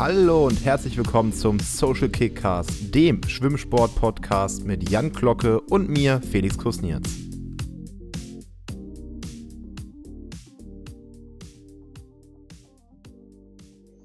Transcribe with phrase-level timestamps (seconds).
[0.00, 6.56] Hallo und herzlich willkommen zum Social Kickcast, dem Schwimmsport-Podcast mit Jan Glocke und mir, Felix
[6.56, 7.06] Kusnierz.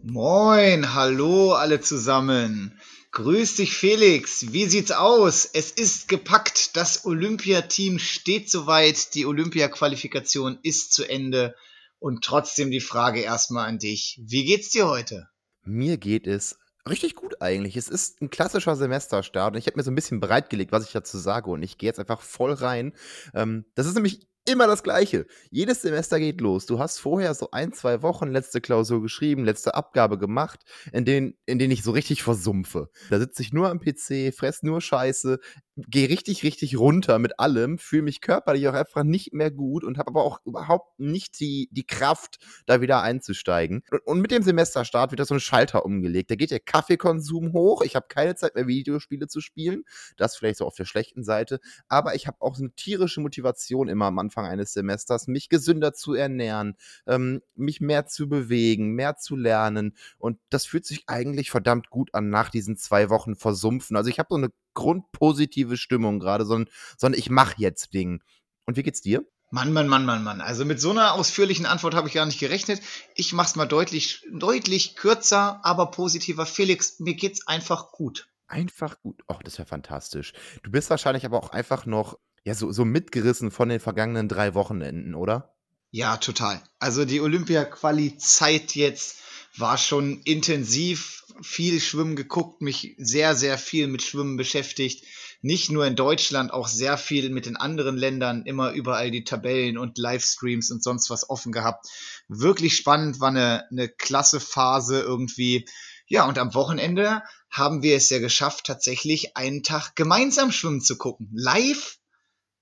[0.04, 2.78] Moin, hallo alle zusammen.
[3.12, 4.52] Grüß dich, Felix.
[4.52, 5.46] Wie sieht's aus?
[5.46, 6.76] Es ist gepackt.
[6.76, 9.16] Das Olympiateam steht soweit.
[9.16, 11.56] Die Olympia-Qualifikation ist zu Ende.
[12.00, 14.20] Und trotzdem die Frage erstmal an dich.
[14.28, 15.30] Wie geht's dir heute?
[15.66, 17.76] Mir geht es richtig gut eigentlich.
[17.78, 20.92] Es ist ein klassischer Semesterstart und ich habe mir so ein bisschen bereitgelegt, was ich
[20.92, 22.94] dazu sage und ich gehe jetzt einfach voll rein.
[23.34, 25.26] Ähm, das ist nämlich immer das Gleiche.
[25.50, 26.68] Jedes Semester geht los.
[26.68, 30.62] Du hast vorher so ein, zwei Wochen letzte Klausur geschrieben, letzte Abgabe gemacht,
[30.94, 32.90] in denen, in denen ich so richtig versumpfe.
[33.10, 35.40] Da sitze ich nur am PC, fress nur Scheiße,
[35.78, 39.98] gehe richtig, richtig runter mit allem, fühle mich körperlich auch einfach nicht mehr gut und
[39.98, 42.38] habe aber auch überhaupt nicht die, die Kraft,
[42.68, 43.84] da wieder einzusteigen.
[43.90, 46.30] Und, und mit dem Semesterstart wird da so ein Schalter umgelegt.
[46.30, 47.82] Da geht der Kaffeekonsum hoch.
[47.82, 49.84] Ich habe keine Zeit mehr, Videospiele zu spielen.
[50.18, 51.60] Das vielleicht so auf der schlechten Seite.
[51.88, 55.94] Aber ich habe auch so eine tierische Motivation immer am Anfang eines Semesters, mich gesünder
[55.94, 56.76] zu ernähren,
[57.08, 59.96] ähm, mich mehr zu bewegen, mehr zu lernen.
[60.18, 63.96] Und das fühlt sich eigentlich verdammt gut an nach diesen zwei Wochen Versumpfen.
[63.96, 68.22] Also ich habe so eine grundpositive Stimmung gerade, sondern, sondern ich mache jetzt Ding.
[68.66, 69.26] Und wie geht's dir?
[69.52, 70.42] Mann, Mann, Mann, Mann, Mann.
[70.42, 72.82] Also mit so einer ausführlichen Antwort habe ich gar nicht gerechnet.
[73.14, 76.46] Ich mach's mal deutlich, deutlich kürzer, aber positiver.
[76.46, 78.28] Felix, mir geht's einfach gut.
[78.48, 79.24] Einfach gut.
[79.28, 80.34] Oh, das wäre fantastisch.
[80.64, 84.54] Du bist wahrscheinlich aber auch einfach noch ja, so, so mitgerissen von den vergangenen drei
[84.54, 85.56] Wochenenden, oder?
[85.90, 86.62] Ja, total.
[86.78, 89.18] Also die Olympia-Quali-Zeit jetzt
[89.58, 95.06] war schon intensiv, viel Schwimmen geguckt, mich sehr, sehr viel mit Schwimmen beschäftigt.
[95.42, 99.78] Nicht nur in Deutschland, auch sehr viel mit den anderen Ländern, immer überall die Tabellen
[99.78, 101.88] und Livestreams und sonst was offen gehabt.
[102.28, 105.66] Wirklich spannend, war eine, eine klasse Phase irgendwie.
[106.08, 110.98] Ja, und am Wochenende haben wir es ja geschafft, tatsächlich einen Tag gemeinsam schwimmen zu
[110.98, 111.30] gucken.
[111.34, 111.98] Live,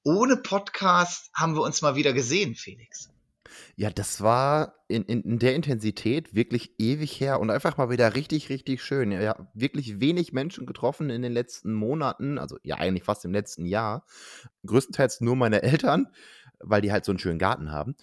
[0.03, 3.09] ohne Podcast, haben wir uns mal wieder gesehen, Felix.
[3.75, 8.15] Ja, das war in, in, in der Intensität wirklich ewig her und einfach mal wieder
[8.15, 9.11] richtig, richtig schön.
[9.11, 13.65] Ja, wirklich wenig Menschen getroffen in den letzten Monaten, also ja, eigentlich fast im letzten
[13.65, 14.05] Jahr.
[14.65, 16.07] Größtenteils nur meine Eltern,
[16.59, 17.95] weil die halt so einen schönen Garten haben.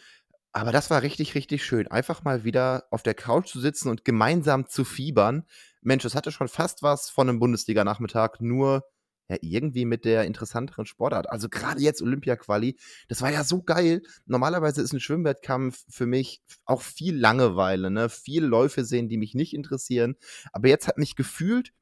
[0.52, 1.86] Aber das war richtig, richtig schön.
[1.86, 5.44] Einfach mal wieder auf der Couch zu sitzen und gemeinsam zu fiebern.
[5.82, 8.84] Mensch, das hatte schon fast was von einem Bundesliga-Nachmittag, nur
[9.30, 11.30] ja irgendwie mit der interessanteren Sportart.
[11.30, 12.76] Also gerade jetzt Olympia-Quali,
[13.08, 14.02] das war ja so geil.
[14.26, 18.08] Normalerweise ist ein Schwimmwettkampf für mich auch viel Langeweile, ne?
[18.08, 20.16] Viel Läufe sehen, die mich nicht interessieren.
[20.52, 21.72] Aber jetzt hat mich gefühlt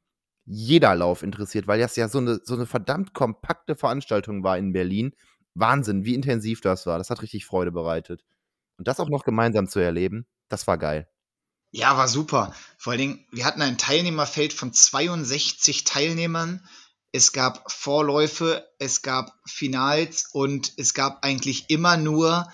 [0.44, 4.72] jeder Lauf interessiert, weil das ja so eine, so eine verdammt kompakte Veranstaltung war in
[4.72, 5.12] Berlin.
[5.54, 6.98] Wahnsinn, wie intensiv das war.
[6.98, 8.24] Das hat richtig Freude bereitet.
[8.76, 11.08] Und das auch noch gemeinsam zu erleben, das war geil.
[11.70, 12.54] Ja, war super.
[12.78, 16.64] Vor allen Dingen, wir hatten ein Teilnehmerfeld von 62 Teilnehmern
[17.12, 22.46] es gab Vorläufe, es gab Finals und es gab eigentlich immer nur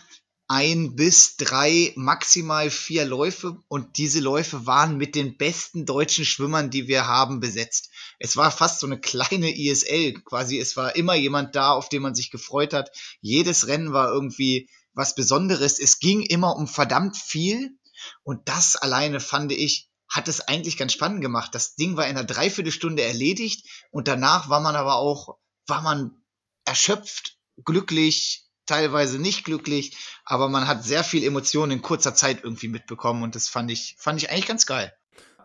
[0.47, 6.70] ein bis drei, maximal vier Läufe und diese Läufe waren mit den besten deutschen Schwimmern,
[6.70, 7.91] die wir haben, besetzt.
[8.19, 12.03] Es war fast so eine kleine ISL, quasi es war immer jemand da, auf den
[12.03, 12.91] man sich gefreut hat.
[13.20, 15.78] Jedes Rennen war irgendwie was Besonderes.
[15.78, 17.78] Es ging immer um verdammt viel
[18.22, 21.56] und das alleine fand ich hat es eigentlich ganz spannend gemacht.
[21.56, 26.22] Das Ding war in einer Dreiviertelstunde erledigt und danach war man aber auch, war man
[26.64, 32.69] erschöpft, glücklich, teilweise nicht glücklich, aber man hat sehr viel Emotionen in kurzer Zeit irgendwie
[32.69, 34.94] mitbekommen und das fand ich, fand ich eigentlich ganz geil.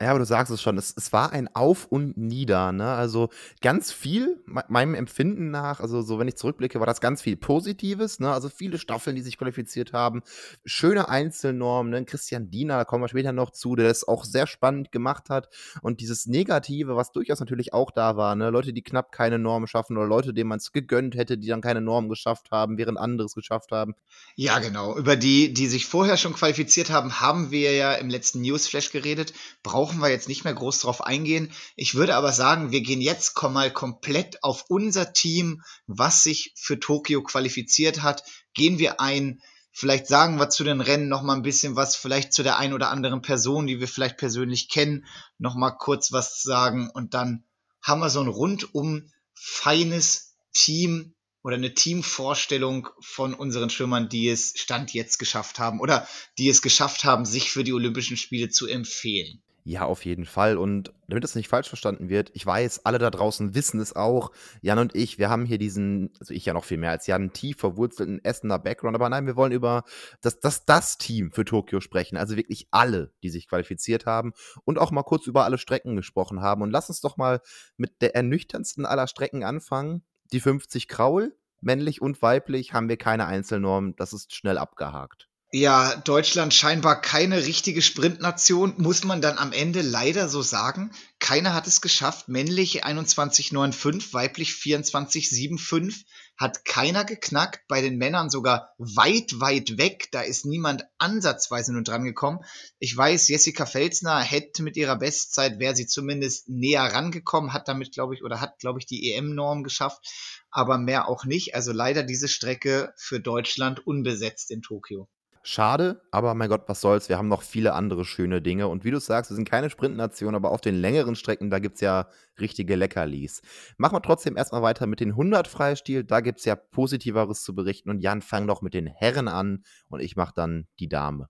[0.02, 2.88] Ja, aber du sagst es schon, es, es war ein Auf und Nieder, ne?
[2.88, 3.30] Also
[3.62, 8.22] ganz viel, meinem Empfinden nach, also so wenn ich zurückblicke, war das ganz viel Positives,
[8.22, 8.32] ne?
[8.32, 10.22] Also viele Staffeln, die sich qualifiziert haben,
[10.64, 12.06] schöne Einzelnormen, ne?
[12.06, 15.50] Christian Diener, da kommen wir später noch zu, der das auch sehr spannend gemacht hat.
[15.82, 18.52] Und dieses Negative, was durchaus natürlich auch da war, ne?
[18.52, 21.62] Leute, die knapp keine Normen schaffen oder Leute, denen man es gegönnt hätte, die dann
[21.62, 23.96] keine Normen geschafft haben, während andere es geschafft haben.
[24.36, 24.98] Ja, genau.
[24.98, 29.34] Über die, die sich vorher schon qualifiziert haben, haben wir ja im letzten Newsflash geredet.
[29.62, 31.52] Brauchen brauchen wir jetzt nicht mehr groß drauf eingehen.
[31.76, 36.80] Ich würde aber sagen, wir gehen jetzt mal komplett auf unser Team, was sich für
[36.80, 38.24] Tokio qualifiziert hat.
[38.54, 39.42] Gehen wir ein.
[39.72, 42.74] Vielleicht sagen wir zu den Rennen noch mal ein bisschen was, vielleicht zu der ein
[42.74, 45.06] oder anderen Person, die wir vielleicht persönlich kennen,
[45.40, 47.44] noch mal kurz was sagen und dann
[47.82, 54.54] haben wir so ein rundum feines Team oder eine Teamvorstellung von unseren Schwimmern, die es
[54.56, 56.08] Stand jetzt geschafft haben oder
[56.38, 59.42] die es geschafft haben, sich für die Olympischen Spiele zu empfehlen.
[59.70, 60.58] Ja, auf jeden Fall.
[60.58, 64.32] Und damit es nicht falsch verstanden wird, ich weiß, alle da draußen wissen es auch.
[64.62, 67.34] Jan und ich, wir haben hier diesen, also ich ja noch viel mehr als Jan,
[67.34, 68.96] tief verwurzelten Essener Background.
[68.96, 69.84] Aber nein, wir wollen über
[70.22, 72.18] das, das, das Team für Tokio sprechen.
[72.18, 74.34] Also wirklich alle, die sich qualifiziert haben
[74.66, 76.64] und auch mal kurz über alle Strecken gesprochen haben.
[76.64, 77.40] Und lass uns doch mal
[77.78, 80.02] mit der ernüchterndsten aller Strecken anfangen.
[80.32, 83.96] Die 50 Kraul, männlich und weiblich, haben wir keine Einzelnorm.
[83.98, 85.29] Das ist schnell abgehakt.
[85.52, 90.92] Ja, Deutschland scheinbar keine richtige Sprintnation, muss man dann am Ende leider so sagen.
[91.18, 92.28] Keiner hat es geschafft.
[92.28, 96.06] Männlich 21,95, weiblich 24,75.
[96.38, 97.68] Hat keiner geknackt.
[97.68, 100.10] Bei den Männern sogar weit, weit weg.
[100.12, 102.46] Da ist niemand ansatzweise nur dran gekommen.
[102.78, 107.92] Ich weiß, Jessica Felsner hätte mit ihrer Bestzeit, wäre sie zumindest näher rangekommen, hat damit,
[107.92, 110.06] glaube ich, oder hat, glaube ich, die EM-Norm geschafft.
[110.52, 111.56] Aber mehr auch nicht.
[111.56, 115.10] Also leider diese Strecke für Deutschland unbesetzt in Tokio.
[115.42, 117.08] Schade, aber mein Gott, was soll's.
[117.08, 118.68] Wir haben noch viele andere schöne Dinge.
[118.68, 121.82] Und wie du sagst, wir sind keine Sprintnation, aber auf den längeren Strecken, da gibt's
[121.82, 122.08] ja
[122.40, 123.42] richtige Leckerlis.
[123.78, 126.04] Machen wir trotzdem erstmal weiter mit den 100 Freistil.
[126.04, 127.90] Da gibt's ja Positiveres zu berichten.
[127.90, 131.28] Und Jan, fang doch mit den Herren an und ich mach dann die Dame.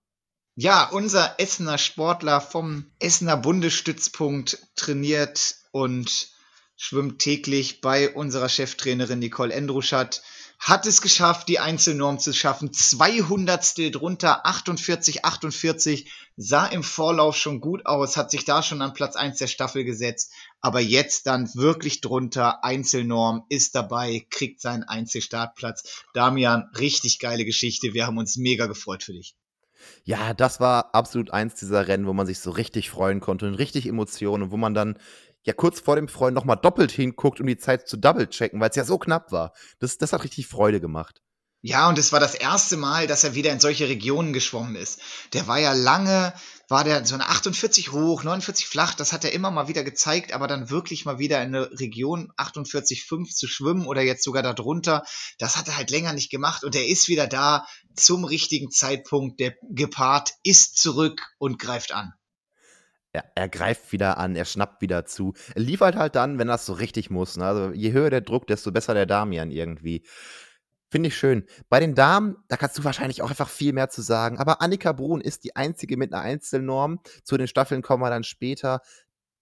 [0.55, 6.29] Ja, unser Essener Sportler vom Essener Bundesstützpunkt trainiert und
[6.75, 10.21] schwimmt täglich bei unserer Cheftrainerin Nicole Endruschat
[10.59, 12.73] hat es geschafft, die Einzelnorm zu schaffen.
[12.73, 18.94] 200 drunter, 48, 48, sah im Vorlauf schon gut aus, hat sich da schon an
[18.94, 24.83] Platz 1 der Staffel gesetzt, aber jetzt dann wirklich drunter, Einzelnorm, ist dabei, kriegt seinen
[24.83, 26.03] Einzelstartplatz.
[26.13, 29.35] Damian, richtig geile Geschichte, wir haben uns mega gefreut für dich.
[30.03, 33.55] Ja, das war absolut eins dieser Rennen, wo man sich so richtig freuen konnte und
[33.55, 34.97] richtig Emotionen und wo man dann
[35.44, 38.75] ja kurz vor dem Freund nochmal doppelt hinguckt, um die Zeit zu double-checken, weil es
[38.75, 39.53] ja so knapp war.
[39.80, 41.21] Das, das hat richtig Freude gemacht.
[41.62, 45.01] Ja, und es war das erste Mal, dass er wieder in solche Regionen geschwommen ist.
[45.33, 46.33] Der war ja lange,
[46.69, 50.31] war der so eine 48 hoch, 49 flach, das hat er immer mal wieder gezeigt,
[50.31, 55.03] aber dann wirklich mal wieder in eine Region 48,5 zu schwimmen oder jetzt sogar darunter,
[55.38, 59.41] das hat er halt länger nicht gemacht und er ist wieder da zum richtigen Zeitpunkt.
[59.41, 62.13] Der Gepard ist zurück und greift an.
[63.11, 65.33] Er, er greift wieder an, er schnappt wieder zu.
[65.56, 67.38] Er liefert halt dann, wenn das so richtig muss.
[67.38, 67.45] Ne?
[67.45, 70.03] Also je höher der Druck, desto besser der Damian irgendwie.
[70.91, 71.45] Finde ich schön.
[71.69, 74.39] Bei den Damen, da kannst du wahrscheinlich auch einfach viel mehr zu sagen.
[74.39, 77.00] Aber Annika Brun ist die einzige mit einer Einzelnorm.
[77.23, 78.81] Zu den Staffeln kommen wir dann später.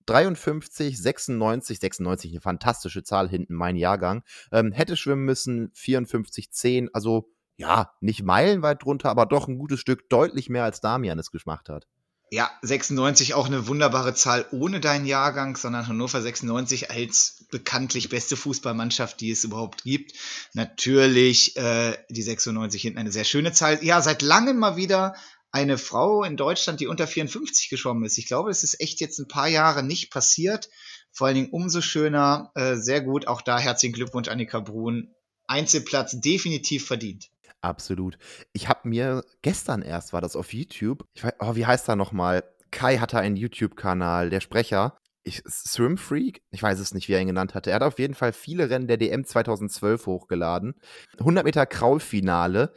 [0.07, 4.23] 53, 96, 96, eine fantastische Zahl hinten, mein Jahrgang.
[4.51, 6.89] Ähm, hätte schwimmen müssen, 54, 10.
[6.93, 11.31] Also ja, nicht meilenweit drunter, aber doch ein gutes Stück, deutlich mehr als Damian es
[11.31, 11.87] gemacht hat.
[12.29, 18.35] Ja, 96 auch eine wunderbare Zahl ohne deinen Jahrgang, sondern Hannover 96 als bekanntlich beste
[18.35, 20.11] Fußballmannschaft, die es überhaupt gibt.
[20.53, 23.81] Natürlich äh, die 96 hinten eine sehr schöne Zahl.
[23.81, 25.15] Ja, seit langem mal wieder
[25.51, 28.17] eine Frau in Deutschland, die unter 54 geschwommen ist.
[28.17, 30.69] Ich glaube, es ist echt jetzt ein paar Jahre nicht passiert.
[31.13, 33.27] Vor allen Dingen umso schöner, äh, sehr gut.
[33.27, 35.13] Auch da herzlichen Glückwunsch, Annika Brun.
[35.47, 37.29] Einzelplatz definitiv verdient.
[37.61, 38.17] Absolut.
[38.53, 41.05] Ich habe mir gestern erst war das auf YouTube.
[41.13, 42.43] Ich weiß, oh, wie heißt er nochmal?
[42.71, 44.97] Kai hatte einen YouTube-Kanal, der Sprecher.
[45.23, 47.71] Ich, Swim Freak, ich weiß es nicht, wie er ihn genannt hatte.
[47.71, 50.75] Er hat auf jeden Fall viele Rennen der DM 2012 hochgeladen.
[51.19, 52.73] 100 Meter Kraulfinale,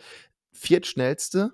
[0.53, 1.53] viertschnellste,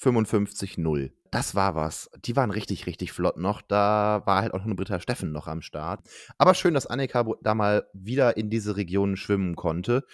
[0.00, 1.12] 55-0.
[1.30, 2.10] Das war was.
[2.24, 3.62] Die waren richtig, richtig flott noch.
[3.62, 6.00] Da war halt auch noch Britta Steffen noch am Start.
[6.38, 10.04] Aber schön, dass Annika da mal wieder in diese Region schwimmen konnte.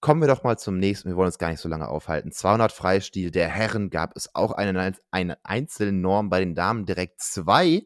[0.00, 1.08] Kommen wir doch mal zum nächsten.
[1.08, 2.30] Wir wollen uns gar nicht so lange aufhalten.
[2.30, 7.82] 200 Freistil der Herren gab es auch eine, eine Einzelnorm, bei den Damen direkt zwei.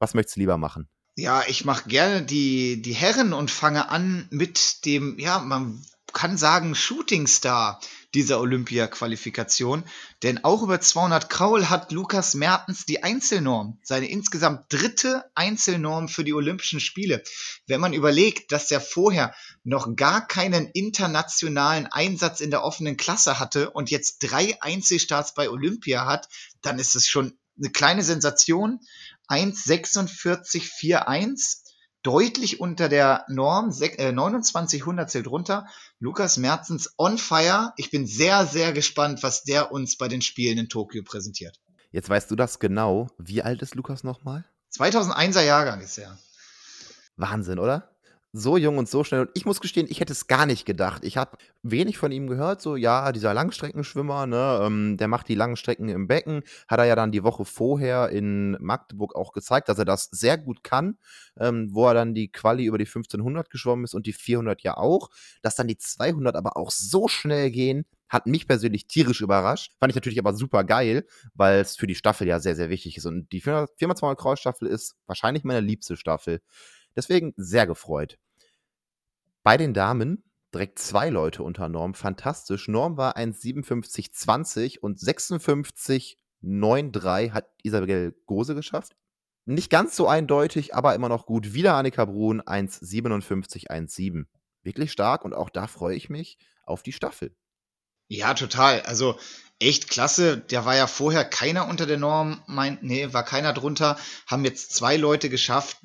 [0.00, 0.88] Was möchtest du lieber machen?
[1.16, 5.80] Ja, ich mache gerne die, die Herren und fange an mit dem, ja, man
[6.12, 7.80] kann sagen, Shootingstar
[8.14, 9.84] dieser Olympia-Qualifikation.
[10.22, 16.24] Denn auch über 200 Kraul hat Lukas Mertens die Einzelnorm, seine insgesamt dritte Einzelnorm für
[16.24, 17.22] die Olympischen Spiele.
[17.66, 19.34] Wenn man überlegt, dass er vorher
[19.64, 25.50] noch gar keinen internationalen Einsatz in der offenen Klasse hatte und jetzt drei Einzelstarts bei
[25.50, 26.28] Olympia hat,
[26.62, 28.80] dann ist es schon eine kleine Sensation.
[29.28, 31.63] 1,4641
[32.04, 35.66] deutlich unter der Norm, 29 äh, Hundertstel drunter.
[35.98, 37.72] Lukas Merzens on fire.
[37.76, 41.58] Ich bin sehr, sehr gespannt, was der uns bei den Spielen in Tokio präsentiert.
[41.90, 43.08] Jetzt weißt du das genau.
[43.18, 44.44] Wie alt ist Lukas nochmal?
[44.72, 46.16] 2001er Jahrgang ist er.
[47.16, 47.93] Wahnsinn, oder?
[48.36, 49.20] So jung und so schnell.
[49.20, 51.04] Und ich muss gestehen, ich hätte es gar nicht gedacht.
[51.04, 52.60] Ich habe wenig von ihm gehört.
[52.60, 56.42] So, ja, dieser Langstreckenschwimmer, ne, ähm, der macht die langen Strecken im Becken.
[56.66, 60.36] Hat er ja dann die Woche vorher in Magdeburg auch gezeigt, dass er das sehr
[60.36, 60.98] gut kann.
[61.38, 64.76] Ähm, wo er dann die Quali über die 1500 geschwommen ist und die 400 ja
[64.76, 65.10] auch.
[65.42, 69.76] Dass dann die 200 aber auch so schnell gehen, hat mich persönlich tierisch überrascht.
[69.78, 72.96] Fand ich natürlich aber super geil, weil es für die Staffel ja sehr, sehr wichtig
[72.96, 73.06] ist.
[73.06, 76.40] Und die 4x200 Kreuz Staffel ist wahrscheinlich meine liebste Staffel.
[76.96, 78.18] Deswegen sehr gefreut.
[79.44, 80.24] Bei den Damen
[80.54, 81.92] direkt zwei Leute unter Norm.
[81.92, 82.66] Fantastisch.
[82.66, 88.96] Norm war 1,57,20 und 56,93 hat Isabel Gose geschafft.
[89.44, 91.52] Nicht ganz so eindeutig, aber immer noch gut.
[91.52, 94.24] Wieder Annika Brun 1,57,17.
[94.62, 97.36] Wirklich stark und auch da freue ich mich auf die Staffel.
[98.08, 98.80] Ja, total.
[98.82, 99.18] Also
[99.58, 100.38] echt klasse.
[100.38, 102.42] Der war ja vorher keiner unter der Norm.
[102.46, 103.98] Mein, nee, war keiner drunter.
[104.26, 105.76] Haben jetzt zwei Leute geschafft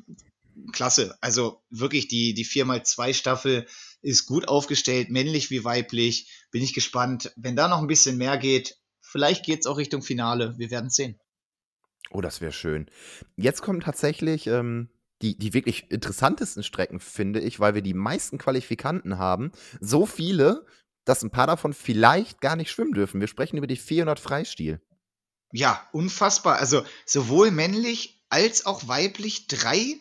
[0.71, 1.17] klasse.
[1.21, 3.67] Also wirklich die, die 4x2 Staffel
[4.01, 6.31] ist gut aufgestellt, männlich wie weiblich.
[6.51, 7.31] Bin ich gespannt.
[7.35, 10.55] Wenn da noch ein bisschen mehr geht, vielleicht geht es auch Richtung Finale.
[10.57, 11.19] Wir werden sehen.
[12.11, 12.89] Oh, das wäre schön.
[13.35, 14.89] Jetzt kommen tatsächlich ähm,
[15.21, 19.51] die, die wirklich interessantesten Strecken, finde ich, weil wir die meisten Qualifikanten haben.
[19.79, 20.65] So viele,
[21.05, 23.19] dass ein paar davon vielleicht gar nicht schwimmen dürfen.
[23.19, 24.81] Wir sprechen über die 400 Freistil.
[25.51, 26.57] Ja, unfassbar.
[26.57, 29.99] Also sowohl männlich als auch weiblich drei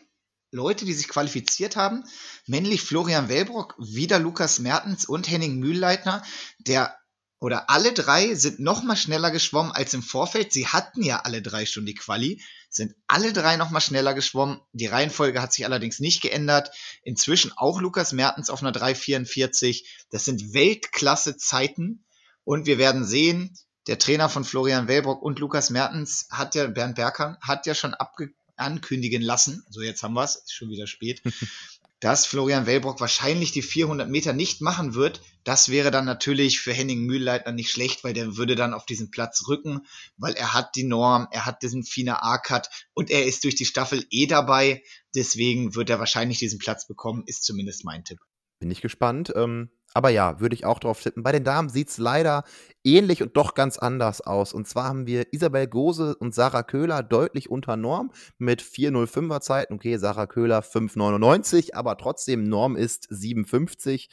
[0.50, 2.05] Leute, die sich qualifiziert haben.
[2.47, 6.23] Männlich Florian Wellbrock, wieder Lukas Mertens und Henning Mühlleitner.
[6.59, 6.97] Der
[7.40, 10.52] oder alle drei sind noch mal schneller geschwommen als im Vorfeld.
[10.52, 14.61] Sie hatten ja alle drei schon die Quali, sind alle drei noch mal schneller geschwommen.
[14.73, 16.71] Die Reihenfolge hat sich allerdings nicht geändert.
[17.02, 19.85] Inzwischen auch Lukas Mertens auf einer 3,44.
[20.11, 22.05] Das sind Weltklasse-Zeiten.
[22.43, 26.97] Und wir werden sehen, der Trainer von Florian Wellbrock und Lukas Mertens hat ja, Bernd
[26.97, 30.86] Berghahn, hat ja schon abge ankündigen lassen, so jetzt haben wir es, ist schon wieder
[30.86, 31.22] spät,
[32.00, 35.20] dass Florian Wellbrock wahrscheinlich die 400 Meter nicht machen wird.
[35.42, 39.10] Das wäre dann natürlich für Henning Mühlleitner nicht schlecht, weil der würde dann auf diesen
[39.10, 39.80] Platz rücken,
[40.16, 43.64] weil er hat die Norm, er hat diesen FINA A-Cut und er ist durch die
[43.64, 44.82] Staffel eh dabei.
[45.14, 48.18] Deswegen wird er wahrscheinlich diesen Platz bekommen, ist zumindest mein Tipp.
[48.60, 49.32] Bin ich gespannt.
[49.36, 51.22] Ähm, aber ja, würde ich auch drauf tippen.
[51.22, 52.44] Bei den Damen sieht es leider
[52.84, 54.52] ähnlich und doch ganz anders aus.
[54.52, 59.74] Und zwar haben wir Isabel Gose und Sarah Köhler deutlich unter Norm mit 4,05er Zeiten.
[59.74, 64.10] Okay, Sarah Köhler 5,99, aber trotzdem Norm ist 57.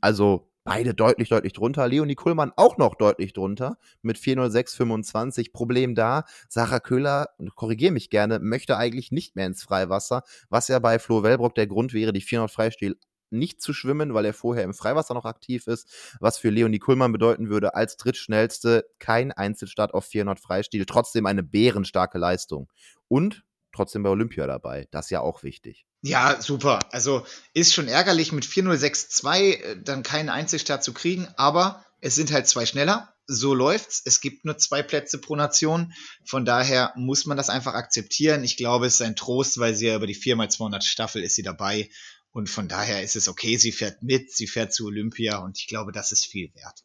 [0.00, 1.88] Also beide deutlich, deutlich drunter.
[1.88, 5.52] Leonie Kuhlmann auch noch deutlich drunter mit 406,25.
[5.52, 10.78] Problem da, Sarah Köhler, korrigiere mich gerne, möchte eigentlich nicht mehr ins Freiwasser, was ja
[10.78, 12.98] bei Flo Wellbrock der Grund wäre, die 400 Freistil
[13.30, 15.88] nicht zu schwimmen, weil er vorher im Freiwasser noch aktiv ist,
[16.20, 21.42] was für Leonie Kuhlmann bedeuten würde, als drittschnellste kein Einzelstart auf 400 Freistil, trotzdem eine
[21.42, 22.70] bärenstarke Leistung.
[23.08, 25.86] Und trotzdem bei Olympia dabei, das ist ja auch wichtig.
[26.02, 26.80] Ja, super.
[26.92, 32.32] Also ist schon ärgerlich mit 4062 äh, dann keinen Einzelstart zu kriegen, aber es sind
[32.32, 33.12] halt zwei schneller.
[33.26, 34.00] So läuft's.
[34.04, 35.92] Es gibt nur zwei Plätze pro Nation.
[36.24, 38.42] Von daher muss man das einfach akzeptieren.
[38.42, 41.42] Ich glaube, es ist ein Trost, weil sie ja über die 4x200 Staffel ist sie
[41.42, 41.90] dabei
[42.38, 45.66] und von daher ist es okay, sie fährt mit, sie fährt zu Olympia und ich
[45.66, 46.84] glaube, das ist viel wert.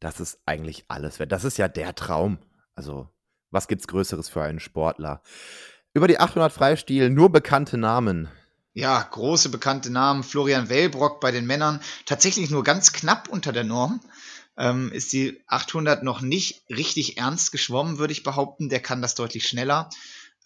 [0.00, 1.30] Das ist eigentlich alles wert.
[1.30, 2.38] Das ist ja der Traum.
[2.74, 3.10] Also,
[3.50, 5.22] was gibt's Größeres für einen Sportler?
[5.92, 8.30] Über die 800 Freistil nur bekannte Namen.
[8.72, 10.22] Ja, große bekannte Namen.
[10.22, 11.82] Florian Wellbrock bei den Männern.
[12.06, 14.00] Tatsächlich nur ganz knapp unter der Norm.
[14.56, 18.70] Ähm, ist die 800 noch nicht richtig ernst geschwommen, würde ich behaupten.
[18.70, 19.90] Der kann das deutlich schneller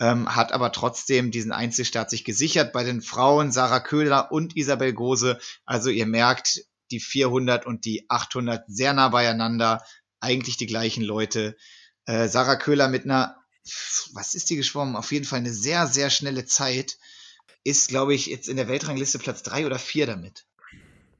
[0.00, 2.72] ähm, hat aber trotzdem diesen Einzelstart sich gesichert.
[2.72, 5.38] Bei den Frauen Sarah Köhler und Isabel Gose.
[5.64, 9.82] Also ihr merkt, die 400 und die 800 sehr nah beieinander.
[10.20, 11.56] Eigentlich die gleichen Leute.
[12.04, 13.36] Äh, Sarah Köhler mit einer,
[14.12, 14.96] was ist die geschwommen?
[14.96, 16.98] Auf jeden Fall eine sehr, sehr schnelle Zeit.
[17.64, 20.46] Ist, glaube ich, jetzt in der Weltrangliste Platz drei oder vier damit.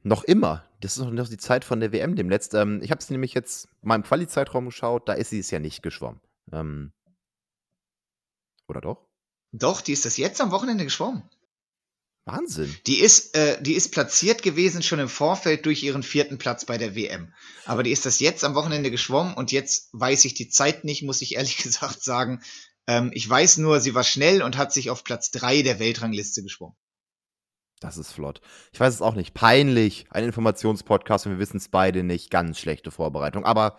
[0.03, 0.65] Noch immer.
[0.81, 2.57] Das ist noch die Zeit von der WM dem letzten.
[2.57, 5.59] Ähm, ich habe es nämlich jetzt mal im Quali-Zeitraum geschaut, da ist sie es ja
[5.59, 6.21] nicht geschwommen.
[6.53, 6.93] Ähm,
[8.69, 9.09] oder doch?
[9.53, 11.23] Doch, die ist das jetzt am Wochenende geschwommen.
[12.27, 12.77] Wahnsinn.
[12.89, 16.77] Die ist, äh, die ist platziert gewesen schon im Vorfeld durch ihren vierten Platz bei
[16.77, 17.33] der WM.
[17.65, 21.05] Aber die ist das jetzt am Wochenende geschwommen und jetzt weiß ich die Zeit nicht,
[21.05, 22.43] muss ich ehrlich gesagt sagen.
[22.89, 26.43] Ähm, ich weiß nur, sie war schnell und hat sich auf Platz 3 der Weltrangliste
[26.43, 26.77] geschwommen.
[27.79, 28.41] Das ist flott.
[28.73, 29.35] Ich weiß es auch nicht.
[29.35, 30.07] Peinlich.
[30.11, 32.31] Ein Informationspodcast und wir wissen es beide nicht.
[32.31, 33.45] Ganz schlechte Vorbereitung.
[33.45, 33.77] Aber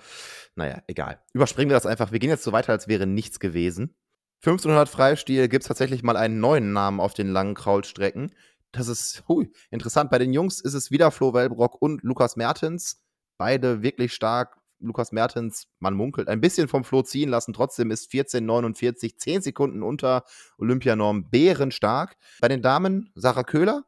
[0.55, 1.21] naja, egal.
[1.33, 2.11] Überspringen wir das einfach.
[2.11, 3.95] Wir gehen jetzt so weiter, als wäre nichts gewesen.
[4.41, 8.31] 1500 Freistil gibt es tatsächlich mal einen neuen Namen auf den langen Kraulstrecken.
[8.71, 10.11] Das ist hui, interessant.
[10.11, 13.03] Bei den Jungs ist es wieder Flo Wellbrock und Lukas Mertens.
[13.37, 14.57] Beide wirklich stark.
[14.79, 17.51] Lukas Mertens, man munkelt, ein bisschen vom Flo ziehen lassen.
[17.51, 20.23] Trotzdem ist 14,49, 10 Sekunden unter
[20.59, 22.15] Olympianorm bärenstark.
[22.39, 23.85] Bei den Damen Sarah Köhler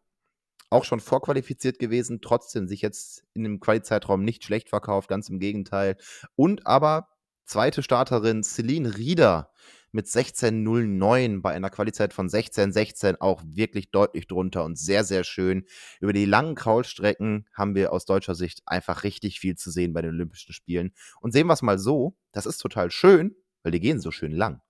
[0.72, 5.40] auch schon vorqualifiziert gewesen, trotzdem sich jetzt in dem Quali-Zeitraum nicht schlecht verkauft, ganz im
[5.40, 5.98] Gegenteil.
[6.36, 7.08] Und aber
[7.46, 9.52] zweite Starterin Celine Rieder
[9.92, 15.66] mit 16.09 bei einer Qualizeit von 16.16 auch wirklich deutlich drunter und sehr, sehr schön.
[16.00, 20.02] Über die langen Kraulstrecken haben wir aus deutscher Sicht einfach richtig viel zu sehen bei
[20.02, 20.94] den Olympischen Spielen.
[21.22, 24.32] Und sehen wir es mal so, das ist total schön, weil die gehen so schön
[24.32, 24.62] lang.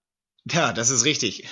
[0.46, 1.48] Ja, das ist richtig.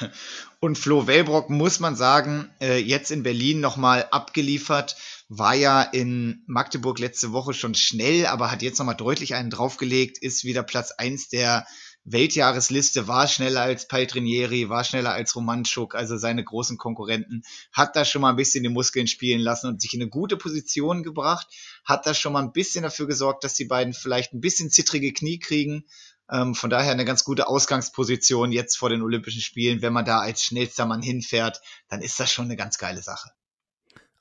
[0.60, 4.96] Und Flo Wellbrock, muss man sagen, äh, jetzt in Berlin nochmal abgeliefert,
[5.28, 10.18] war ja in Magdeburg letzte Woche schon schnell, aber hat jetzt nochmal deutlich einen draufgelegt,
[10.18, 11.68] ist wieder Platz 1 der
[12.10, 18.06] Weltjahresliste, war schneller als Paltrinieri, war schneller als Romanchuk, also seine großen Konkurrenten, hat da
[18.06, 21.48] schon mal ein bisschen die Muskeln spielen lassen und sich in eine gute Position gebracht,
[21.84, 25.12] hat da schon mal ein bisschen dafür gesorgt, dass die beiden vielleicht ein bisschen zittrige
[25.12, 25.84] Knie kriegen
[26.32, 29.82] ähm, von daher eine ganz gute Ausgangsposition jetzt vor den Olympischen Spielen.
[29.82, 33.30] Wenn man da als schnellster Mann hinfährt, dann ist das schon eine ganz geile Sache.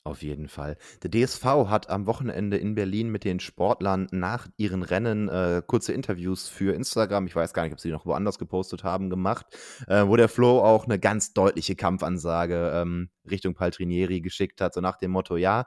[0.07, 0.77] Auf jeden Fall.
[1.03, 5.95] Der DSV hat am Wochenende in Berlin mit den Sportlern nach ihren Rennen äh, kurze
[5.95, 9.47] Interviews für Instagram, ich weiß gar nicht, ob sie die noch woanders gepostet haben, gemacht,
[9.89, 14.81] äh, wo der Flo auch eine ganz deutliche Kampfansage ähm, Richtung Paltrinieri geschickt hat, so
[14.81, 15.67] nach dem Motto, ja,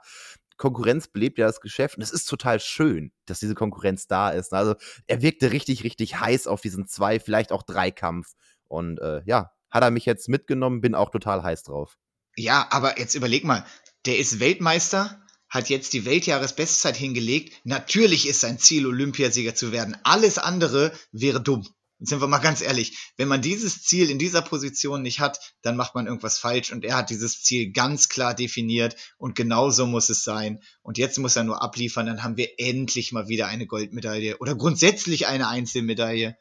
[0.56, 4.54] Konkurrenz belebt ja das Geschäft und es ist total schön, dass diese Konkurrenz da ist.
[4.54, 4.74] Also
[5.06, 8.32] er wirkte richtig, richtig heiß auf diesen zwei, vielleicht auch drei Kampf.
[8.68, 11.98] Und äh, ja, hat er mich jetzt mitgenommen, bin auch total heiß drauf.
[12.36, 13.64] Ja, aber jetzt überleg mal,
[14.06, 17.60] der ist Weltmeister, hat jetzt die Weltjahresbestzeit hingelegt.
[17.64, 19.96] Natürlich ist sein Ziel, Olympiasieger zu werden.
[20.04, 21.66] Alles andere wäre dumm
[22.00, 25.76] sind wir mal ganz ehrlich, wenn man dieses Ziel in dieser Position nicht hat, dann
[25.76, 30.08] macht man irgendwas falsch und er hat dieses Ziel ganz klar definiert und genauso muss
[30.08, 30.60] es sein.
[30.82, 34.54] Und jetzt muss er nur abliefern, dann haben wir endlich mal wieder eine Goldmedaille oder
[34.56, 36.38] grundsätzlich eine Einzelmedaille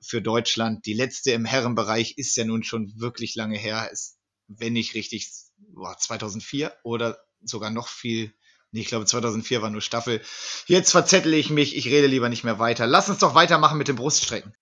[0.00, 0.86] für Deutschland.
[0.86, 4.16] Die letzte im Herrenbereich ist ja nun schon wirklich lange her, ist,
[4.58, 8.32] wenn nicht richtig, boah, 2004 oder sogar noch viel
[8.74, 10.22] Nee, ich glaube 2004 war nur Staffel.
[10.66, 12.86] Jetzt verzettel ich mich, ich rede lieber nicht mehr weiter.
[12.86, 14.54] Lass uns doch weitermachen mit den Bruststrecken.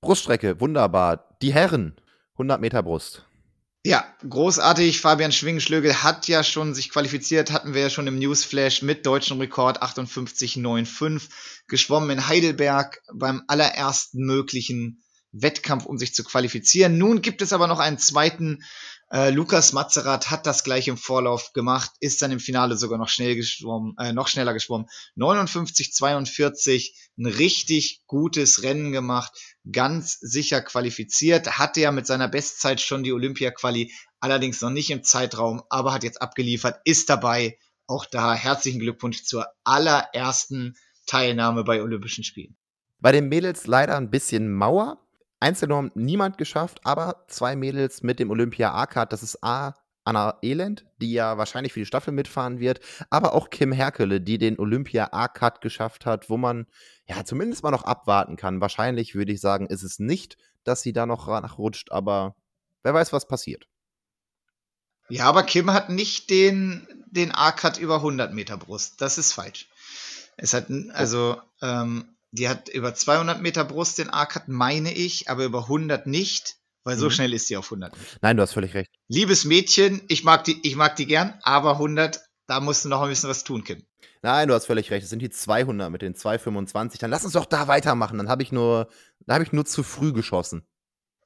[0.00, 1.36] Bruststrecke, wunderbar.
[1.42, 1.96] Die Herren,
[2.34, 3.24] 100 Meter Brust.
[3.84, 5.00] Ja, großartig.
[5.00, 9.40] Fabian Schwingenschlögel hat ja schon sich qualifiziert, hatten wir ja schon im Newsflash mit deutschem
[9.40, 11.28] Rekord 58,95
[11.66, 16.98] geschwommen in Heidelberg beim allerersten möglichen Wettkampf, um sich zu qualifizieren.
[16.98, 18.62] Nun gibt es aber noch einen zweiten
[19.12, 23.08] äh, Lukas Mazerat hat das gleich im Vorlauf gemacht, ist dann im Finale sogar noch
[23.08, 24.86] schnell geschwommen, äh, noch schneller geschwommen.
[25.16, 29.32] 59, 42, ein richtig gutes Rennen gemacht,
[29.70, 35.02] ganz sicher qualifiziert, hatte ja mit seiner Bestzeit schon die Olympia-Quali, allerdings noch nicht im
[35.02, 37.58] Zeitraum, aber hat jetzt abgeliefert, ist dabei.
[37.88, 42.56] Auch da herzlichen Glückwunsch zur allerersten Teilnahme bei Olympischen Spielen.
[43.00, 44.98] Bei den Mädels leider ein bisschen Mauer.
[45.40, 49.12] Einzelnorm niemand geschafft, aber zwei Mädels mit dem Olympia A-Card.
[49.12, 49.74] Das ist A.
[50.04, 54.38] Anna Elend, die ja wahrscheinlich für die Staffel mitfahren wird, aber auch Kim Herkele, die
[54.38, 56.66] den Olympia A-Cut geschafft hat, wo man
[57.06, 58.60] ja zumindest mal noch abwarten kann.
[58.60, 62.34] Wahrscheinlich würde ich sagen, ist es nicht, dass sie da noch nachrutscht, aber
[62.82, 63.68] wer weiß, was passiert.
[65.10, 69.00] Ja, aber Kim hat nicht den, den A-Cut über 100 Meter Brust.
[69.00, 69.68] Das ist falsch.
[70.36, 75.44] Es hat, also, ähm, die hat über 200 Meter Brust den A-Cut, meine ich, aber
[75.44, 77.10] über 100 nicht, weil so mhm.
[77.10, 78.18] schnell ist sie auf 100 nicht.
[78.22, 78.90] Nein, du hast völlig recht.
[79.08, 83.02] Liebes Mädchen, ich mag die, ich mag die gern, aber 100, da musst du noch
[83.02, 83.84] ein bisschen was tun, Kim.
[84.22, 85.04] Nein, du hast völlig recht.
[85.04, 87.00] Es sind die 200 mit den 225.
[87.00, 88.18] Dann lass uns doch da weitermachen.
[88.18, 88.88] Dann habe ich nur,
[89.26, 90.62] da habe ich nur zu früh geschossen.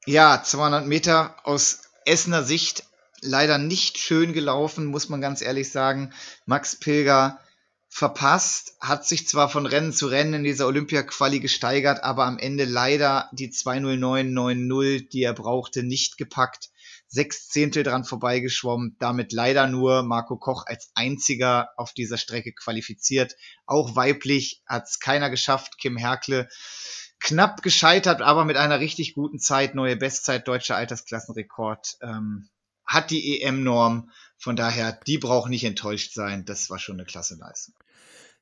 [0.07, 2.85] Ja, 200 Meter aus Essener Sicht
[3.21, 6.13] leider nicht schön gelaufen, muss man ganz ehrlich sagen.
[6.47, 7.41] Max Pilger
[7.95, 12.65] verpasst, hat sich zwar von Rennen zu Rennen in dieser Olympia-Quali gesteigert, aber am Ende
[12.65, 16.71] leider die 20990, die er brauchte, nicht gepackt.
[17.07, 23.37] Sechs Zehntel dran vorbeigeschwommen, damit leider nur Marco Koch als einziger auf dieser Strecke qualifiziert.
[23.65, 25.79] Auch weiblich hat es keiner geschafft.
[25.79, 26.49] Kim Herkle
[27.21, 31.99] knapp gescheitert, aber mit einer richtig guten Zeit, neue Bestzeit, deutscher Altersklassenrekord.
[32.03, 32.49] Ähm,
[32.85, 34.11] hat die EM-Norm.
[34.45, 36.45] Von daher, die braucht nicht enttäuscht sein.
[36.45, 37.75] Das war schon eine klasse Leistung.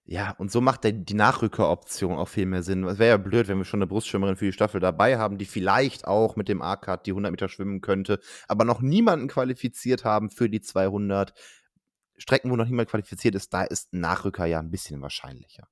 [0.05, 2.83] Ja, und so macht der, die Nachrückeroption auch viel mehr Sinn.
[2.83, 5.45] Es wäre ja blöd, wenn wir schon eine Brustschwimmerin für die Staffel dabei haben, die
[5.45, 10.29] vielleicht auch mit dem A-Cut die 100 Meter schwimmen könnte, aber noch niemanden qualifiziert haben
[10.29, 11.35] für die 200.
[12.19, 15.69] Strecken, wo noch niemand qualifiziert ist, da ist ein Nachrücker ja ein bisschen wahrscheinlicher.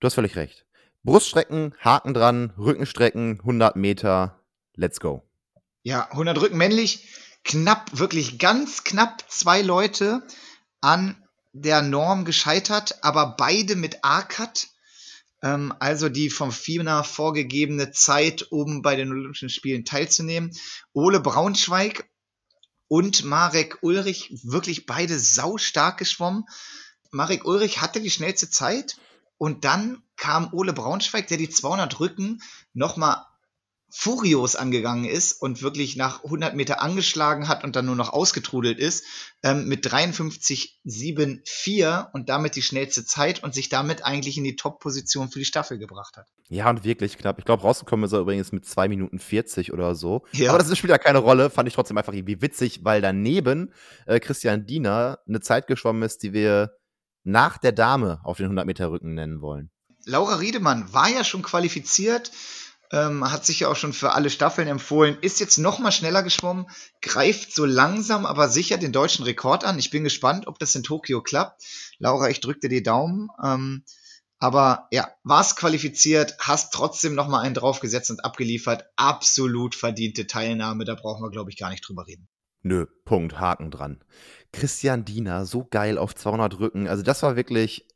[0.00, 0.66] Du hast völlig recht.
[1.04, 4.40] Bruststrecken, Haken dran, Rückenstrecken, 100 Meter,
[4.74, 5.22] let's go.
[5.84, 7.06] Ja, 100 Rücken männlich,
[7.48, 10.22] knapp, wirklich ganz knapp zwei Leute
[10.80, 11.20] an
[11.52, 14.68] der Norm gescheitert, aber beide mit A-Cut.
[15.42, 20.52] Ähm, also die vom FINA vorgegebene Zeit, um bei den Olympischen Spielen teilzunehmen.
[20.92, 22.08] Ole Braunschweig
[22.86, 26.44] und Marek Ulrich wirklich beide sau stark geschwommen.
[27.10, 28.98] Marek Ulrich hatte die schnellste Zeit
[29.38, 32.42] und dann kam Ole Braunschweig, der die 200 Rücken
[32.74, 33.24] nochmal
[33.90, 38.78] furios angegangen ist und wirklich nach 100 Meter angeschlagen hat und dann nur noch ausgetrudelt
[38.78, 39.06] ist,
[39.42, 45.30] ähm, mit 53,74 und damit die schnellste Zeit und sich damit eigentlich in die Top-Position
[45.30, 46.26] für die Staffel gebracht hat.
[46.48, 47.38] Ja, und wirklich knapp.
[47.38, 50.26] Ich glaube, rausgekommen ist er übrigens mit 2 Minuten 40 oder so.
[50.32, 50.50] Ja.
[50.50, 53.72] Aber das spielt ja keine Rolle, fand ich trotzdem einfach irgendwie witzig, weil daneben
[54.06, 56.72] äh, Christian Diener eine Zeit geschwommen ist, die wir
[57.24, 59.70] nach der Dame auf den 100 Meter Rücken nennen wollen.
[60.04, 62.30] Laura Riedemann war ja schon qualifiziert
[62.92, 66.22] ähm, hat sich ja auch schon für alle Staffeln empfohlen, ist jetzt noch mal schneller
[66.22, 66.66] geschwommen,
[67.02, 69.78] greift so langsam, aber sicher den deutschen Rekord an.
[69.78, 71.62] Ich bin gespannt, ob das in Tokio klappt.
[71.98, 73.28] Laura, ich drücke dir die Daumen.
[73.42, 73.84] Ähm,
[74.40, 78.84] aber ja, warst qualifiziert, hast trotzdem noch mal einen draufgesetzt und abgeliefert.
[78.96, 82.28] Absolut verdiente Teilnahme, da brauchen wir, glaube ich, gar nicht drüber reden.
[82.62, 84.02] Nö, Punkt, Haken dran.
[84.52, 86.88] Christian Diener, so geil auf 200 Rücken.
[86.88, 87.86] Also das war wirklich,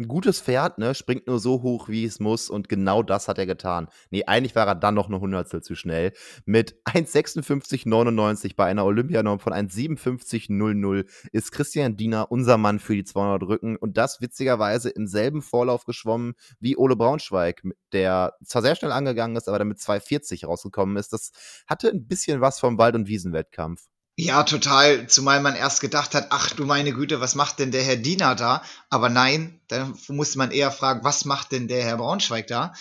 [0.00, 3.38] ein gutes Pferd, ne, springt nur so hoch, wie es muss und genau das hat
[3.38, 3.88] er getan.
[4.10, 6.12] Nee, eigentlich war er dann noch eine Hundertstel zu schnell.
[6.46, 13.42] Mit 1,56,99 bei einer Olympianorm von 1,57,00 ist Christian Diener unser Mann für die 200
[13.42, 18.92] Rücken und das witzigerweise im selben Vorlauf geschwommen wie Ole Braunschweig, der zwar sehr schnell
[18.92, 21.12] angegangen ist, aber dann mit 2,40 rausgekommen ist.
[21.12, 21.32] Das
[21.66, 23.82] hatte ein bisschen was vom Wald- und Wiesenwettkampf.
[24.22, 25.06] Ja, total.
[25.08, 28.34] Zumal man erst gedacht hat, ach du meine Güte, was macht denn der Herr Diener
[28.34, 28.62] da?
[28.90, 32.74] Aber nein, da musste man eher fragen, was macht denn der Herr Braunschweig da?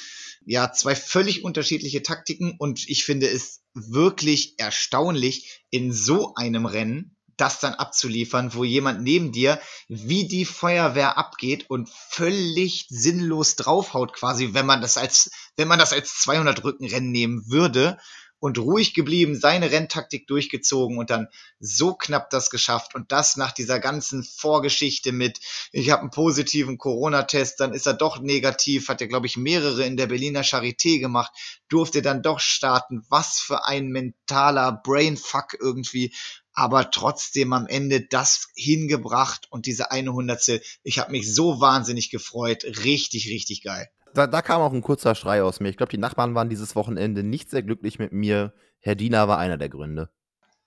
[0.45, 7.15] Ja, zwei völlig unterschiedliche Taktiken und ich finde es wirklich erstaunlich, in so einem Rennen
[7.37, 14.11] das dann abzuliefern, wo jemand neben dir wie die Feuerwehr abgeht und völlig sinnlos draufhaut
[14.11, 17.97] quasi, wenn man das als, wenn man das als 200 Rückenrennen nehmen würde
[18.39, 21.27] und ruhig geblieben, seine Renntaktik durchgezogen und dann
[21.59, 25.39] so knapp das geschafft und das nach dieser ganzen Vorgeschichte mit,
[25.71, 29.85] ich habe einen positiven Corona-Test, dann ist er doch negativ, hat er, glaube ich, mehrere
[29.85, 31.31] in der Berliner Charité gemacht,
[31.67, 33.05] durfte dann doch starten.
[33.09, 36.13] Was für ein mentaler Brainfuck irgendwie
[36.59, 40.61] aber trotzdem am Ende das hingebracht und diese eine Hundertstel.
[40.83, 42.65] Ich habe mich so wahnsinnig gefreut.
[42.83, 43.89] Richtig, richtig geil.
[44.13, 45.69] Da, da kam auch ein kurzer Schrei aus mir.
[45.69, 48.53] Ich glaube, die Nachbarn waren dieses Wochenende nicht sehr glücklich mit mir.
[48.79, 50.09] Herr Diener war einer der Gründe.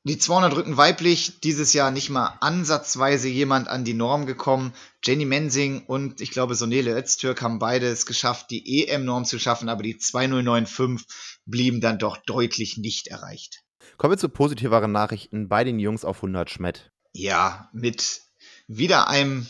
[0.04, 4.74] Die 200 Rücken weiblich, dieses Jahr nicht mal ansatzweise jemand an die Norm gekommen.
[5.04, 9.68] Jenny Mensing und ich glaube Sonele Öztürk haben beide es geschafft, die EM-Norm zu schaffen,
[9.68, 11.06] aber die 2095
[11.46, 13.62] blieben dann doch deutlich nicht erreicht.
[13.96, 16.90] Kommen wir zu positiveren Nachrichten bei den Jungs auf 100 Schmett.
[17.12, 18.22] Ja, mit
[18.66, 19.46] wieder einem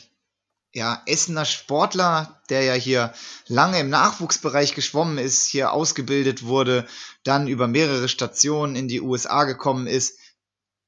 [0.75, 3.13] ja, Essener Sportler, der ja hier
[3.47, 6.87] lange im Nachwuchsbereich geschwommen ist, hier ausgebildet wurde,
[7.25, 10.19] dann über mehrere Stationen in die USA gekommen ist,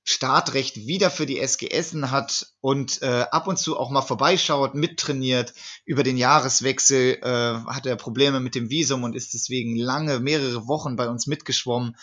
[0.07, 4.75] Startrecht wieder für die SG Essen hat und äh, ab und zu auch mal vorbeischaut,
[4.75, 5.55] mittrainiert.
[5.87, 10.66] Über den Jahreswechsel äh, hat er Probleme mit dem Visum und ist deswegen lange, mehrere
[10.66, 11.97] Wochen bei uns mitgeschwommen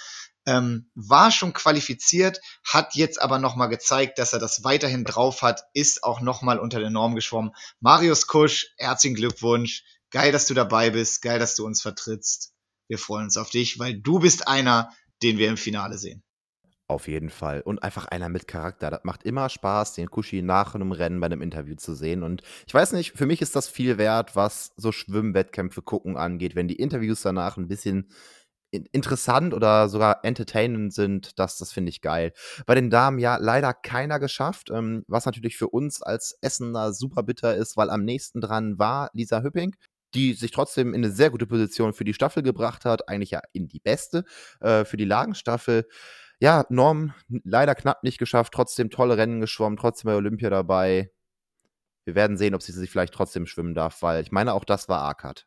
[0.46, 5.64] ähm, war schon qualifiziert, hat jetzt aber nochmal gezeigt, dass er das weiterhin drauf hat,
[5.74, 7.52] ist auch nochmal unter der Norm geschwommen.
[7.80, 9.84] Marius Kusch, herzlichen Glückwunsch.
[10.10, 11.22] Geil, dass du dabei bist.
[11.22, 12.54] Geil, dass du uns vertrittst.
[12.88, 14.90] Wir freuen uns auf dich, weil du bist einer,
[15.24, 16.24] den wir im Finale sehen.
[16.92, 17.62] Auf jeden Fall.
[17.62, 18.92] Und einfach einer mit Charakter.
[18.92, 22.22] Das macht immer Spaß, den Kushi nach einem Rennen bei einem Interview zu sehen.
[22.22, 26.54] Und ich weiß nicht, für mich ist das viel wert, was so Schwimmwettkämpfe gucken angeht,
[26.54, 28.12] wenn die Interviews danach ein bisschen
[28.72, 32.34] interessant oder sogar entertainend sind, das, das finde ich geil.
[32.66, 37.24] Bei den Damen ja leider keiner geschafft, ähm, was natürlich für uns als Essener super
[37.24, 39.76] bitter ist, weil am nächsten dran war Lisa Hüpping,
[40.14, 43.42] die sich trotzdem in eine sehr gute Position für die Staffel gebracht hat, eigentlich ja
[43.54, 44.26] in die beste
[44.60, 45.88] äh, für die Lagenstaffel.
[46.40, 51.12] Ja, Norm leider knapp nicht geschafft, trotzdem tolle Rennen geschwommen, trotzdem bei Olympia dabei.
[52.06, 54.90] Wir werden sehen, ob sie sich vielleicht trotzdem schwimmen darf, weil ich meine, auch das
[54.90, 55.46] war Arcad.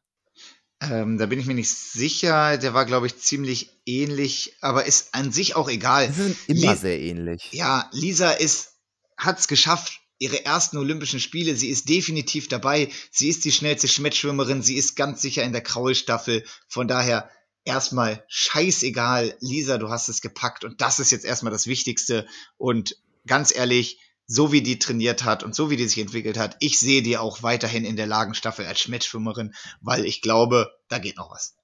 [0.80, 2.58] Ähm, da bin ich mir nicht sicher.
[2.58, 6.12] Der war, glaube ich, ziemlich ähnlich, aber ist an sich auch egal.
[6.12, 7.48] Sie sind immer Lis sehr ähnlich.
[7.52, 8.74] Ja, Lisa ist,
[9.16, 11.56] hat es geschafft, ihre ersten Olympischen Spiele.
[11.56, 12.90] Sie ist definitiv dabei.
[13.10, 14.62] Sie ist die schnellste Schmettschwimmerin.
[14.62, 16.44] Sie ist ganz sicher in der Kraulstaffel.
[16.68, 17.30] Von daher
[17.64, 19.36] erstmal scheißegal.
[19.40, 22.26] Lisa, du hast es gepackt und das ist jetzt erstmal das Wichtigste.
[22.56, 26.56] Und ganz ehrlich, so wie die trainiert hat und so wie die sich entwickelt hat,
[26.60, 31.16] ich sehe die auch weiterhin in der Lagenstaffel als Schmettschwimmerin, weil ich glaube, da geht
[31.16, 31.56] noch was.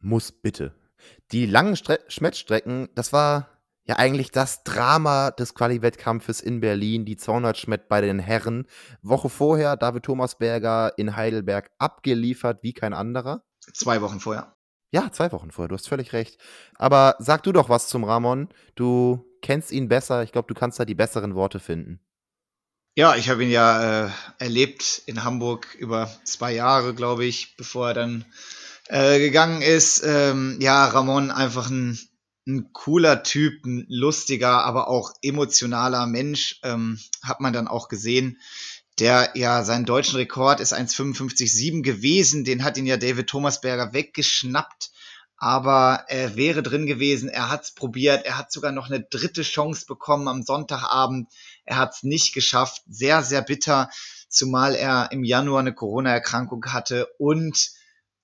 [0.00, 0.74] Muss bitte.
[1.32, 3.48] Die langen Stre Schmettstrecken, das war
[3.86, 8.66] ja eigentlich das Drama des Quali-Wettkampfes in Berlin, die 200 Schmett bei den Herren.
[9.02, 13.44] Woche vorher David Thomasberger in Heidelberg abgeliefert wie kein anderer.
[13.72, 14.54] Zwei Wochen vorher.
[14.90, 16.38] Ja, zwei Wochen vorher, du hast völlig recht.
[16.76, 18.48] Aber sag du doch was zum Ramon.
[18.74, 20.22] Du kennst ihn besser.
[20.22, 22.00] Ich glaube, du kannst da die besseren Worte finden.
[22.96, 27.88] Ja, ich habe ihn ja äh, erlebt in Hamburg über zwei Jahre, glaube ich, bevor
[27.88, 28.24] er dann
[28.88, 30.02] äh, gegangen ist.
[30.04, 31.98] Ähm, ja, Ramon einfach ein,
[32.46, 38.38] ein cooler Typ, ein lustiger, aber auch emotionaler Mensch, ähm, hat man dann auch gesehen.
[38.98, 42.44] Der ja, seinen deutschen Rekord ist 1,55,7 gewesen.
[42.44, 44.90] Den hat ihn ja David Thomasberger weggeschnappt.
[45.36, 47.28] Aber er wäre drin gewesen.
[47.28, 48.24] Er hat's probiert.
[48.24, 51.28] Er hat sogar noch eine dritte Chance bekommen am Sonntagabend.
[51.64, 52.82] Er hat's nicht geschafft.
[52.86, 53.90] Sehr, sehr bitter.
[54.28, 57.70] Zumal er im Januar eine Corona-Erkrankung hatte und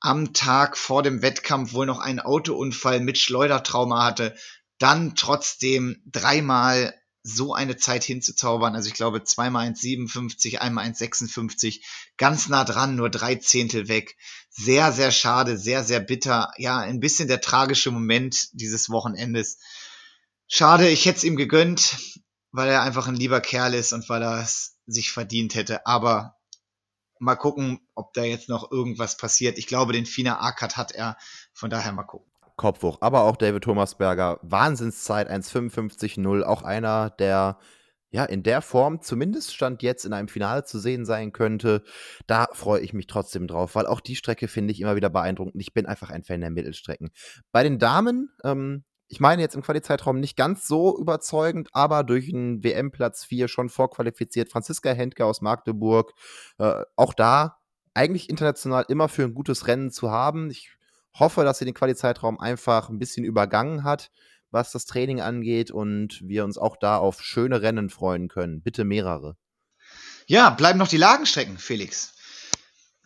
[0.00, 4.34] am Tag vor dem Wettkampf wohl noch einen Autounfall mit Schleudertrauma hatte.
[4.78, 8.74] Dann trotzdem dreimal so eine Zeit hinzuzaubern.
[8.74, 11.80] Also ich glaube zweimal 1,57, einmal 1,56,
[12.16, 14.16] ganz nah dran, nur drei Zehntel weg.
[14.48, 16.52] Sehr, sehr schade, sehr, sehr bitter.
[16.56, 19.58] Ja, ein bisschen der tragische Moment dieses Wochenendes.
[20.46, 21.98] Schade, ich hätte es ihm gegönnt,
[22.52, 25.86] weil er einfach ein lieber Kerl ist und weil er es sich verdient hätte.
[25.86, 26.36] Aber
[27.18, 29.58] mal gucken, ob da jetzt noch irgendwas passiert.
[29.58, 31.16] Ich glaube, den Fina A-Cut hat er.
[31.52, 32.30] Von daher mal gucken.
[32.60, 32.98] Kopf hoch.
[33.00, 36.42] Aber auch David Thomasberger, Wahnsinnszeit, 1,55,0.
[36.42, 37.56] Auch einer, der
[38.10, 41.82] ja in der Form zumindest Stand jetzt in einem Finale zu sehen sein könnte.
[42.26, 45.62] Da freue ich mich trotzdem drauf, weil auch die Strecke finde ich immer wieder beeindruckend.
[45.62, 47.10] Ich bin einfach ein Fan der Mittelstrecken.
[47.50, 52.28] Bei den Damen, ähm, ich meine jetzt im Quali-Zeitraum nicht ganz so überzeugend, aber durch
[52.28, 54.50] einen WM-Platz 4 schon vorqualifiziert.
[54.50, 56.12] Franziska Hentke aus Magdeburg,
[56.58, 57.56] äh, auch da
[57.94, 60.50] eigentlich international immer für ein gutes Rennen zu haben.
[60.50, 60.76] Ich
[61.14, 64.10] hoffe, dass sie den Quali-Zeitraum einfach ein bisschen übergangen hat,
[64.50, 68.62] was das Training angeht und wir uns auch da auf schöne Rennen freuen können.
[68.62, 69.36] Bitte mehrere.
[70.26, 72.12] Ja, bleiben noch die Lagenstrecken, Felix.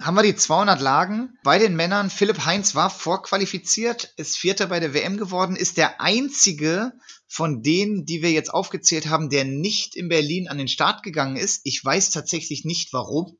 [0.01, 2.11] Haben wir die 200 Lagen bei den Männern.
[2.11, 6.93] Philipp Heinz war vorqualifiziert, ist Vierter bei der WM geworden, ist der einzige
[7.29, 11.37] von denen, die wir jetzt aufgezählt haben, der nicht in Berlin an den Start gegangen
[11.37, 11.61] ist.
[11.65, 13.39] Ich weiß tatsächlich nicht warum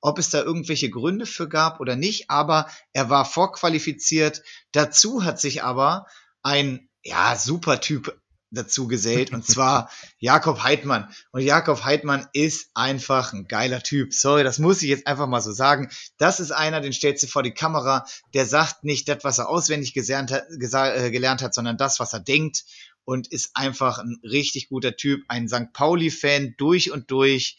[0.00, 4.42] ob es da irgendwelche Gründe für gab oder nicht, aber er war vorqualifiziert.
[4.72, 6.06] Dazu hat sich aber
[6.42, 8.18] ein ja, super Typ
[8.50, 11.12] dazu gesellt und zwar Jakob Heidmann.
[11.32, 14.14] Und Jakob Heidmann ist einfach ein geiler Typ.
[14.14, 15.90] Sorry, das muss ich jetzt einfach mal so sagen.
[16.18, 19.48] Das ist einer, den stellst du vor die Kamera, der sagt nicht das, was er
[19.48, 22.64] auswendig gelernt hat, äh, gelernt hat sondern das, was er denkt
[23.04, 25.72] und ist einfach ein richtig guter Typ, ein St.
[25.72, 27.56] Pauli-Fan durch und durch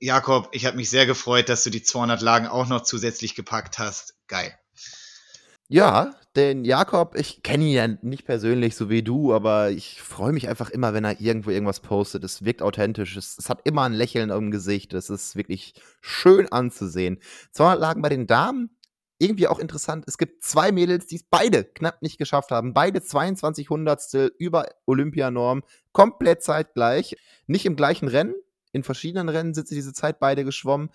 [0.00, 3.78] Jakob, ich habe mich sehr gefreut, dass du die 200 Lagen auch noch zusätzlich gepackt
[3.78, 4.14] hast.
[4.28, 4.54] Geil.
[5.70, 10.32] Ja, denn Jakob, ich kenne ihn ja nicht persönlich, so wie du, aber ich freue
[10.32, 12.24] mich einfach immer, wenn er irgendwo irgendwas postet.
[12.24, 16.50] Es wirkt authentisch, es, es, hat immer ein Lächeln im Gesicht, es ist wirklich schön
[16.50, 17.20] anzusehen.
[17.52, 18.70] 200 Lagen bei den Damen,
[19.18, 20.04] irgendwie auch interessant.
[20.06, 22.72] Es gibt zwei Mädels, die es beide knapp nicht geschafft haben.
[22.72, 27.16] Beide 22 Hundertstel über Olympianorm, komplett zeitgleich.
[27.46, 28.34] Nicht im gleichen Rennen,
[28.72, 30.90] in verschiedenen Rennen sind sie diese Zeit beide geschwommen.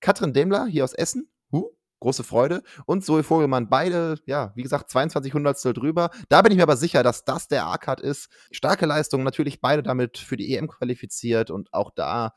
[0.00, 2.62] Katrin Demler hier aus Essen, huh, große Freude.
[2.86, 6.10] Und Zoe Vogelmann, beide, ja, wie gesagt, 22 Hundertstel drüber.
[6.28, 8.28] Da bin ich mir aber sicher, dass das der A-Cut ist.
[8.50, 12.34] Starke Leistung, natürlich beide damit für die EM qualifiziert und auch da,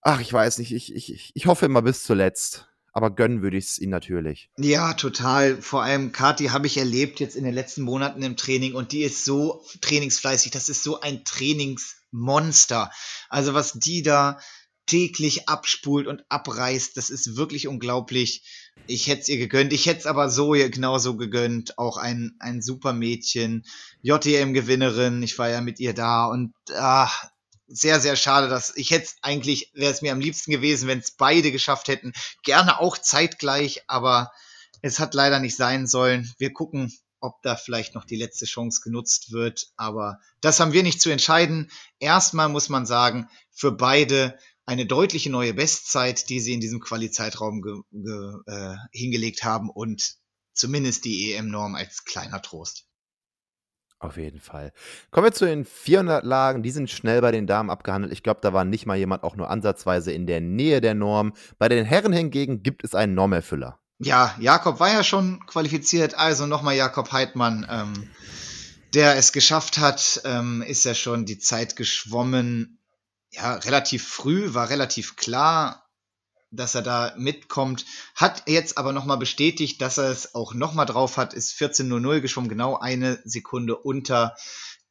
[0.00, 2.68] ach, ich weiß nicht, ich, ich, ich hoffe immer bis zuletzt.
[2.92, 4.50] Aber gönnen würde ich es ihnen natürlich.
[4.56, 5.60] Ja, total.
[5.60, 9.02] Vor allem Kati habe ich erlebt jetzt in den letzten Monaten im Training und die
[9.02, 10.50] ist so trainingsfleißig.
[10.50, 12.90] Das ist so ein Trainings- Monster.
[13.28, 14.38] Also was die da
[14.86, 18.42] täglich abspult und abreißt, das ist wirklich unglaublich.
[18.86, 19.72] Ich hätte es ihr gegönnt.
[19.72, 21.78] Ich hätte es aber so ihr genauso gegönnt.
[21.78, 23.64] Auch ein, ein super Mädchen.
[24.02, 25.22] JTM-Gewinnerin.
[25.22, 27.28] Ich war ja mit ihr da und ach,
[27.68, 31.10] sehr, sehr schade, dass ich hätte eigentlich, wäre es mir am liebsten gewesen, wenn es
[31.10, 32.14] beide geschafft hätten.
[32.42, 34.32] Gerne auch zeitgleich, aber
[34.80, 36.32] es hat leider nicht sein sollen.
[36.38, 39.68] Wir gucken, ob da vielleicht noch die letzte Chance genutzt wird.
[39.76, 41.70] Aber das haben wir nicht zu entscheiden.
[41.98, 47.84] Erstmal muss man sagen, für beide eine deutliche neue Bestzeit, die sie in diesem Quali-Zeitraum
[48.46, 50.16] äh, hingelegt haben und
[50.52, 52.84] zumindest die EM-Norm als kleiner Trost.
[54.00, 54.72] Auf jeden Fall.
[55.10, 56.62] Kommen wir zu den 400 Lagen.
[56.62, 58.12] Die sind schnell bei den Damen abgehandelt.
[58.12, 61.32] Ich glaube, da war nicht mal jemand auch nur ansatzweise in der Nähe der Norm.
[61.58, 63.80] Bei den Herren hingegen gibt es einen Normerfüller.
[64.00, 68.10] Ja, Jakob war ja schon qualifiziert, also nochmal Jakob Heidmann, ähm,
[68.94, 72.78] der es geschafft hat, ähm, ist ja schon die Zeit geschwommen.
[73.30, 75.90] Ja, relativ früh, war relativ klar,
[76.50, 77.84] dass er da mitkommt.
[78.14, 82.48] Hat jetzt aber nochmal bestätigt, dass er es auch nochmal drauf hat, ist 14.00 geschwommen,
[82.48, 84.36] genau eine Sekunde unter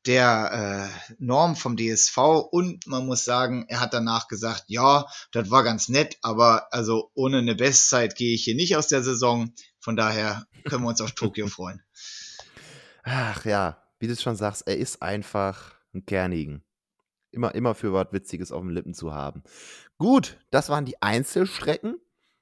[0.06, 2.18] der äh, Norm vom DSV
[2.52, 7.12] und man muss sagen, er hat danach gesagt, ja, das war ganz nett, aber also
[7.14, 9.54] ohne eine Bestzeit gehe ich hier nicht aus der Saison.
[9.80, 11.82] Von daher können wir uns auf Tokio freuen.
[13.04, 16.64] Ach ja, wie du es schon sagst, er ist einfach ein Kernigen.
[17.32, 19.44] Immer, immer für was Witziges auf den Lippen zu haben.
[19.98, 22.00] Gut, das waren die Einzelstrecken.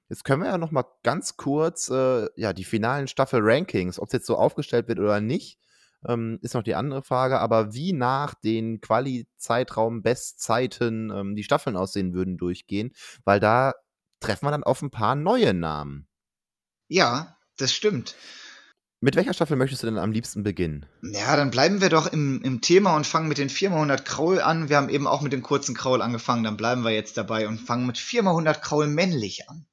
[0.09, 4.13] Jetzt können wir ja noch mal ganz kurz äh, ja, die finalen Staffel-Rankings, ob es
[4.13, 5.59] jetzt so aufgestellt wird oder nicht,
[6.07, 7.39] ähm, ist noch die andere Frage.
[7.39, 12.91] Aber wie nach den Quali-Zeitraum Bestzeiten ähm, die Staffeln aussehen würden, durchgehen,
[13.23, 13.73] weil da
[14.19, 16.07] treffen wir dann auf ein paar neue Namen.
[16.87, 18.15] Ja, das stimmt.
[19.01, 20.85] Mit welcher Staffel möchtest du denn am liebsten beginnen?
[21.03, 24.69] Ja, dann bleiben wir doch im, im Thema und fangen mit den 4x100 Kraul an.
[24.69, 27.59] Wir haben eben auch mit dem kurzen Kraul angefangen, dann bleiben wir jetzt dabei und
[27.59, 29.67] fangen mit 4x100 Kraul männlich an.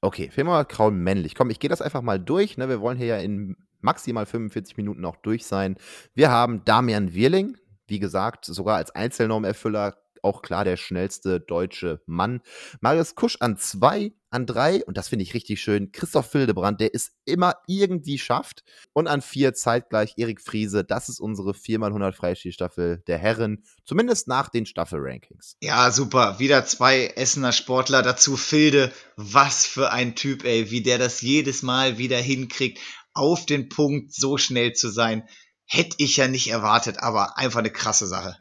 [0.00, 1.34] Okay, 4x100 Kraul männlich.
[1.34, 2.56] Komm, ich gehe das einfach mal durch.
[2.58, 2.68] Ne?
[2.68, 5.76] Wir wollen hier ja in maximal 45 Minuten auch durch sein.
[6.14, 12.40] Wir haben Damian Wirling, wie gesagt, sogar als Einzelnormerfüller auch klar der schnellste deutsche Mann.
[12.80, 16.94] Marius Kusch an zwei, an drei, und das finde ich richtig schön, Christoph Hildebrand, der
[16.94, 18.64] es immer irgendwie schafft.
[18.94, 20.82] Und an vier zeitgleich Erik Friese.
[20.82, 25.56] Das ist unsere 4x100 Freistilstaffel der Herren, zumindest nach den Staffelrankings.
[25.60, 26.38] Ja, super.
[26.38, 28.90] Wieder zwei Essener Sportler, dazu Filde.
[29.16, 32.80] Was für ein Typ, ey, wie der das jedes Mal wieder hinkriegt,
[33.14, 35.28] auf den Punkt so schnell zu sein.
[35.64, 38.36] Hätte ich ja nicht erwartet, aber einfach eine krasse Sache.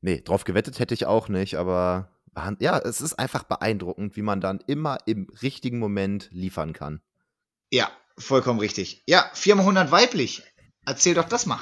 [0.00, 2.10] Nee, drauf gewettet hätte ich auch nicht, aber
[2.58, 7.00] ja, es ist einfach beeindruckend, wie man dann immer im richtigen Moment liefern kann.
[7.70, 9.02] Ja, vollkommen richtig.
[9.06, 10.42] Ja, 400 weiblich.
[10.84, 11.60] Erzähl doch das mal.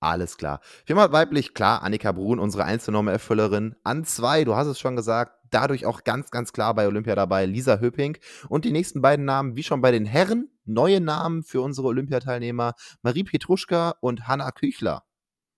[0.00, 0.60] Alles klar.
[0.84, 3.76] Viermal weiblich, klar, Annika Brun, unsere Einzelnormerfüllerin.
[3.84, 7.46] An zwei, du hast es schon gesagt, dadurch auch ganz, ganz klar bei Olympia dabei,
[7.46, 8.18] Lisa Höping.
[8.48, 12.74] Und die nächsten beiden Namen, wie schon bei den Herren, neue Namen für unsere Olympiateilnehmer,
[13.02, 15.04] Marie Petruschka und Hanna Küchler.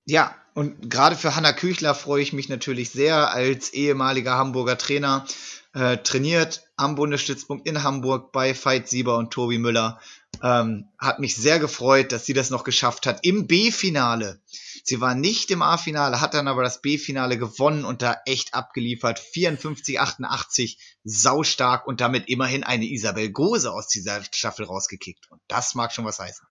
[0.07, 5.27] Ja, und gerade für Hanna Küchler freue ich mich natürlich sehr als ehemaliger Hamburger Trainer.
[5.73, 9.99] Äh, trainiert am Bundesstützpunkt in Hamburg bei Veit Sieber und Tobi Müller.
[10.45, 14.43] Ähm, hat mich sehr gefreut, dass sie das noch geschafft hat im B-Finale.
[14.85, 19.19] Sie war nicht im A-Finale, hat dann aber das B-Finale gewonnen und da echt abgeliefert.
[19.19, 25.31] 54, 88, saustark und damit immerhin eine Isabel Gose aus dieser Staffel rausgekickt.
[25.31, 26.47] Und das mag schon was heißen.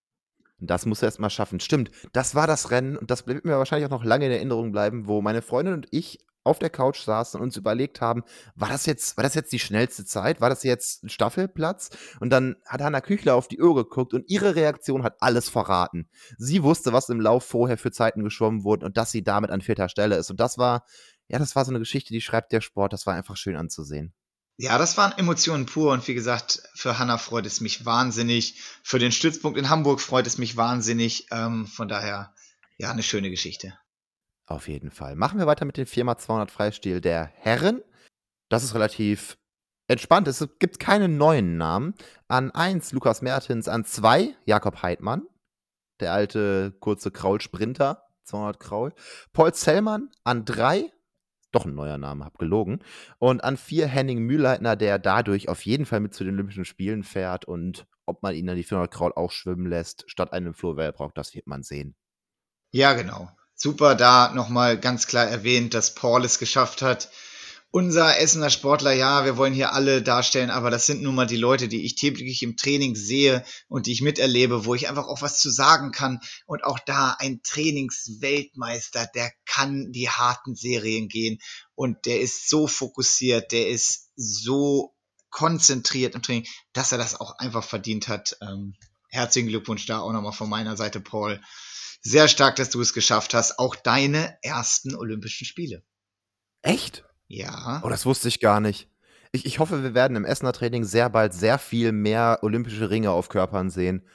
[0.58, 1.60] Das muss er erst mal schaffen.
[1.60, 4.72] Stimmt, das war das Rennen und das wird mir wahrscheinlich auch noch lange in Erinnerung
[4.72, 8.24] bleiben, wo meine Freundin und ich auf der Couch saßen und uns überlegt haben,
[8.56, 10.42] war das jetzt, war das jetzt die schnellste Zeit?
[10.42, 11.90] War das jetzt ein Staffelplatz?
[12.20, 16.10] Und dann hat Hanna Küchler auf die Uhr geguckt und ihre Reaktion hat alles verraten.
[16.38, 19.62] Sie wusste, was im Lauf vorher für Zeiten geschwommen wurden und dass sie damit an
[19.62, 20.30] vierter Stelle ist.
[20.30, 20.86] Und das war,
[21.28, 22.94] ja, das war so eine Geschichte, die schreibt der Sport.
[22.94, 24.14] Das war einfach schön anzusehen.
[24.58, 28.62] Ja, das waren Emotionen pur und wie gesagt, für Hanna freut es mich wahnsinnig.
[28.84, 31.28] Für den Stützpunkt in Hamburg freut es mich wahnsinnig.
[31.32, 32.34] Ähm, von daher,
[32.78, 33.74] ja, eine schöne Geschichte.
[34.46, 35.16] Auf jeden Fall.
[35.16, 37.82] Machen wir weiter mit dem 4x200 Freistil der Herren.
[38.50, 39.38] Das ist relativ
[39.88, 40.28] entspannt.
[40.28, 41.96] Es gibt keine neuen Namen.
[42.28, 45.28] An 1 Lukas Mertens, an 2 Jakob Heidmann,
[46.00, 48.94] der alte kurze Kraul-Sprinter, 200 Kraul.
[49.32, 50.92] Paul Zellmann an 3
[51.54, 52.80] doch ein neuer Name, hab gelogen.
[53.20, 57.04] Und an vier Henning Mühlleitner, der dadurch auf jeden Fall mit zu den Olympischen Spielen
[57.04, 60.76] fährt und ob man ihn an die 400 Kraul auch schwimmen lässt, statt einem Flo
[60.76, 61.96] Wellbrock, das wird man sehen.
[62.72, 63.30] Ja, genau.
[63.64, 67.10] Super, da nochmal ganz klar erwähnt, dass Paul es geschafft hat,
[67.72, 71.38] unser Essener Sportler, ja, wir wollen hier alle darstellen, aber das sind nun mal die
[71.38, 75.22] Leute, die ich täglich im Training sehe und die ich miterlebe, wo ich einfach auch
[75.22, 76.20] was zu sagen kann.
[76.46, 81.40] Und auch da ein Trainingsweltmeister, der kann die harten Serien gehen
[81.74, 84.94] und der ist so fokussiert, der ist so
[85.30, 88.36] konzentriert im Training, dass er das auch einfach verdient hat.
[88.42, 88.76] Ähm,
[89.08, 91.40] herzlichen Glückwunsch da auch nochmal von meiner Seite, Paul.
[92.04, 93.60] Sehr stark, dass du es geschafft hast.
[93.60, 95.84] Auch deine ersten Olympischen Spiele.
[96.62, 97.06] Echt?
[97.28, 97.82] Ja.
[97.84, 98.90] Oh, das wusste ich gar nicht.
[99.32, 103.12] Ich, ich hoffe, wir werden im Essener Training sehr bald sehr viel mehr olympische Ringe
[103.12, 104.06] auf Körpern sehen.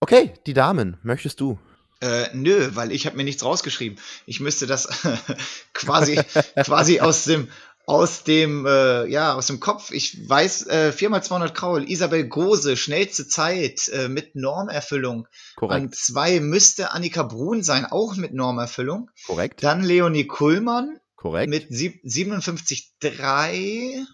[0.00, 1.58] Okay, die Damen, möchtest du?
[2.00, 3.98] Äh, nö, weil ich habe mir nichts rausgeschrieben.
[4.26, 4.88] Ich müsste das
[5.72, 6.20] quasi,
[6.64, 7.48] quasi aus dem,
[7.88, 9.90] aus dem, äh, ja, aus dem Kopf.
[9.92, 15.26] Ich weiß, äh, 4x200 Kraul, Isabel Gose, schnellste Zeit äh, mit Normerfüllung.
[15.56, 15.82] Korrekt.
[15.84, 19.10] An zwei müsste Annika Brun sein, auch mit Normerfüllung.
[19.26, 19.62] Korrekt.
[19.62, 21.48] Dann Leonie Kuhlmann Korrekt.
[21.48, 24.04] mit sieb- 57,3.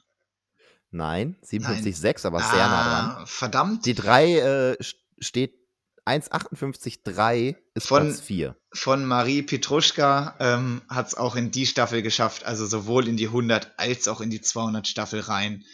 [0.91, 3.23] Nein, 57,6, aber sehr nah dran.
[3.23, 3.85] Ah, verdammt.
[3.87, 5.55] Die 3 äh, st- steht
[6.07, 8.57] 1,58,3 ist Von- Platz 4.
[8.73, 13.27] Von Marie Petruschka ähm, hat es auch in die Staffel geschafft, also sowohl in die
[13.29, 15.65] 100 als auch in die 200 Staffel rein.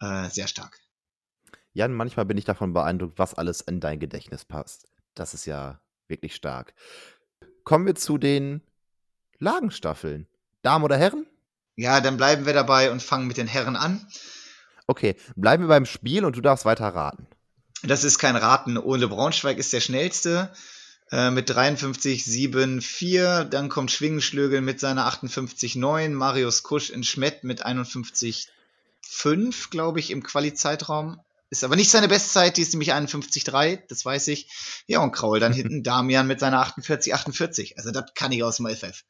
[0.00, 0.78] Äh, sehr stark.
[1.72, 4.88] Jan, manchmal bin ich davon beeindruckt, was alles in dein Gedächtnis passt.
[5.14, 6.74] Das ist ja wirklich stark.
[7.64, 8.62] Kommen wir zu den
[9.38, 10.26] Lagenstaffeln.
[10.62, 11.26] Damen oder Herren?
[11.76, 14.06] Ja, dann bleiben wir dabei und fangen mit den Herren an.
[14.86, 17.26] Okay, bleiben wir beim Spiel und du darfst weiter raten.
[17.82, 18.76] Das ist kein Raten.
[18.76, 20.52] Ole Braunschweig ist der schnellste
[21.10, 23.44] äh, mit 53,74.
[23.44, 26.10] Dann kommt Schwingenschlögel mit seiner 58,9.
[26.10, 31.20] Marius Kusch in Schmett mit 51,5, glaube ich, im Quali-Zeitraum.
[31.48, 34.48] Ist aber nicht seine Bestzeit, die ist nämlich 51,3, das weiß ich.
[34.86, 37.76] Ja, und Kraul dann hinten Damian mit seiner 48, 48.
[37.76, 39.02] Also das kann ich aus dem FF.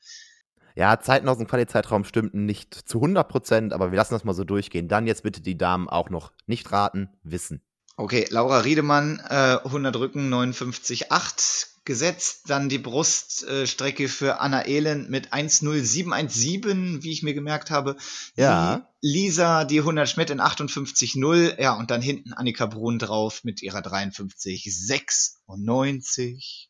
[0.75, 4.33] Ja, Zeiten aus dem Quali-Zeitraum stimmten nicht zu 100 Prozent, aber wir lassen das mal
[4.33, 4.89] so durchgehen.
[4.89, 7.61] Dann jetzt bitte die Damen auch noch nicht raten, wissen.
[8.01, 12.49] Okay, Laura Riedemann, äh, 100 Rücken, 59,8 gesetzt.
[12.49, 17.97] Dann die Bruststrecke äh, für Anna Elend mit 1,0717, wie ich mir gemerkt habe.
[18.37, 18.89] Ja.
[19.03, 21.61] Lisa, die 100 Schmidt in 58,0.
[21.61, 26.70] Ja, und dann hinten Annika Brun drauf mit ihrer 53,96.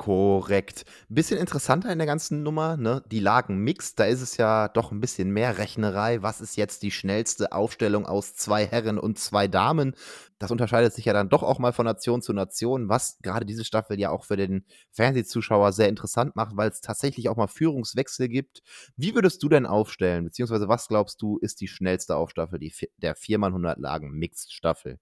[0.00, 0.86] Korrekt.
[1.10, 3.02] Bisschen interessanter in der ganzen Nummer, ne?
[3.10, 6.22] Die Lagen mixed, da ist es ja doch ein bisschen mehr Rechnerei.
[6.22, 9.94] Was ist jetzt die schnellste Aufstellung aus zwei Herren und zwei Damen?
[10.38, 13.62] Das unterscheidet sich ja dann doch auch mal von Nation zu Nation, was gerade diese
[13.62, 18.30] Staffel ja auch für den Fernsehzuschauer sehr interessant macht, weil es tatsächlich auch mal Führungswechsel
[18.30, 18.62] gibt.
[18.96, 23.16] Wie würdest du denn aufstellen, beziehungsweise was glaubst du, ist die schnellste Aufstaffel, die, der
[23.18, 24.98] 4x100 Lagen Mixed Staffel?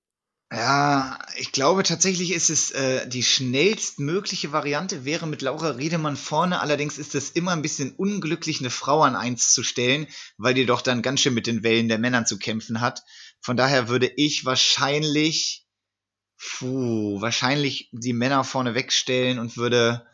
[0.51, 6.61] Ja, ich glaube tatsächlich ist es äh, die schnellstmögliche Variante wäre mit Laura Riedemann vorne.
[6.61, 10.07] Allerdings ist es immer ein bisschen unglücklich, eine Frau an eins zu stellen,
[10.39, 13.03] weil die doch dann ganz schön mit den Wellen der Männern zu kämpfen hat.
[13.43, 15.67] Von daher würde ich wahrscheinlich,
[16.39, 20.07] puh, wahrscheinlich die Männer vorne wegstellen und würde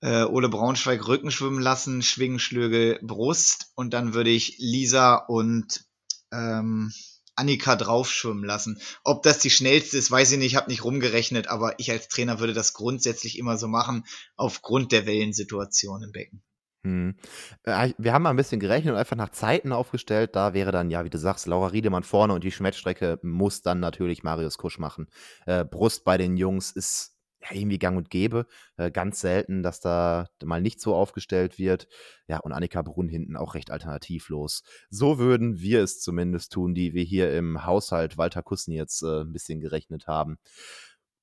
[0.00, 5.84] äh, Ole Braunschweig Rücken schwimmen lassen, Schwingenschlögel Brust und dann würde ich Lisa und
[6.32, 6.92] ähm,
[7.38, 8.80] Annika draufschwimmen lassen.
[9.04, 12.40] Ob das die schnellste ist, weiß ich nicht, habe nicht rumgerechnet, aber ich als Trainer
[12.40, 14.04] würde das grundsätzlich immer so machen,
[14.36, 16.42] aufgrund der Wellensituation im Becken.
[16.84, 17.16] Hm.
[17.64, 20.36] Äh, wir haben mal ein bisschen gerechnet und einfach nach Zeiten aufgestellt.
[20.36, 23.80] Da wäre dann, ja, wie du sagst, Laura Riedemann vorne und die Schmettstrecke muss dann
[23.80, 25.08] natürlich Marius Kusch machen.
[25.46, 27.17] Äh, Brust bei den Jungs ist
[27.52, 28.46] irgendwie gang und gäbe.
[28.76, 31.88] Äh, ganz selten, dass da mal nicht so aufgestellt wird.
[32.26, 34.62] Ja, und Annika Brunn hinten auch recht alternativlos.
[34.90, 39.22] So würden wir es zumindest tun, die wir hier im Haushalt Walter Kussen jetzt äh,
[39.22, 40.38] ein bisschen gerechnet haben.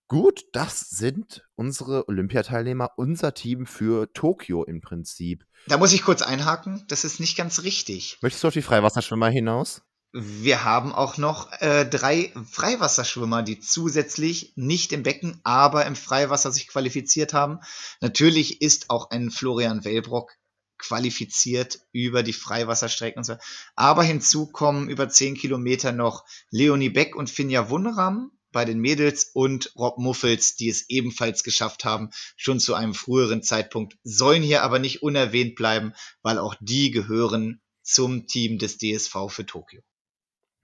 [0.08, 5.46] Gut, das sind unsere Olympiateilnehmer, unser Team für Tokio im Prinzip.
[5.68, 8.20] Da muss ich kurz einhaken, das ist nicht ganz richtig.
[8.22, 9.82] Möchtest du auf die Freiwasserschwimmer hinaus?
[10.18, 16.54] Wir haben auch noch äh, drei Freiwasserschwimmer, die zusätzlich nicht im Becken, aber im Freiwasser
[16.54, 17.60] sich qualifiziert haben.
[18.00, 20.32] Natürlich ist auch ein Florian Wellbrock
[20.78, 23.36] qualifiziert über die Freiwasserstrecken und so.
[23.76, 29.32] Aber hinzu kommen über zehn Kilometer noch Leonie Beck und Finja Wunram bei den Mädels
[29.34, 34.64] und Rob Muffels, die es ebenfalls geschafft haben, schon zu einem früheren Zeitpunkt, sollen hier
[34.64, 35.92] aber nicht unerwähnt bleiben,
[36.22, 39.82] weil auch die gehören zum Team des DSV für Tokio.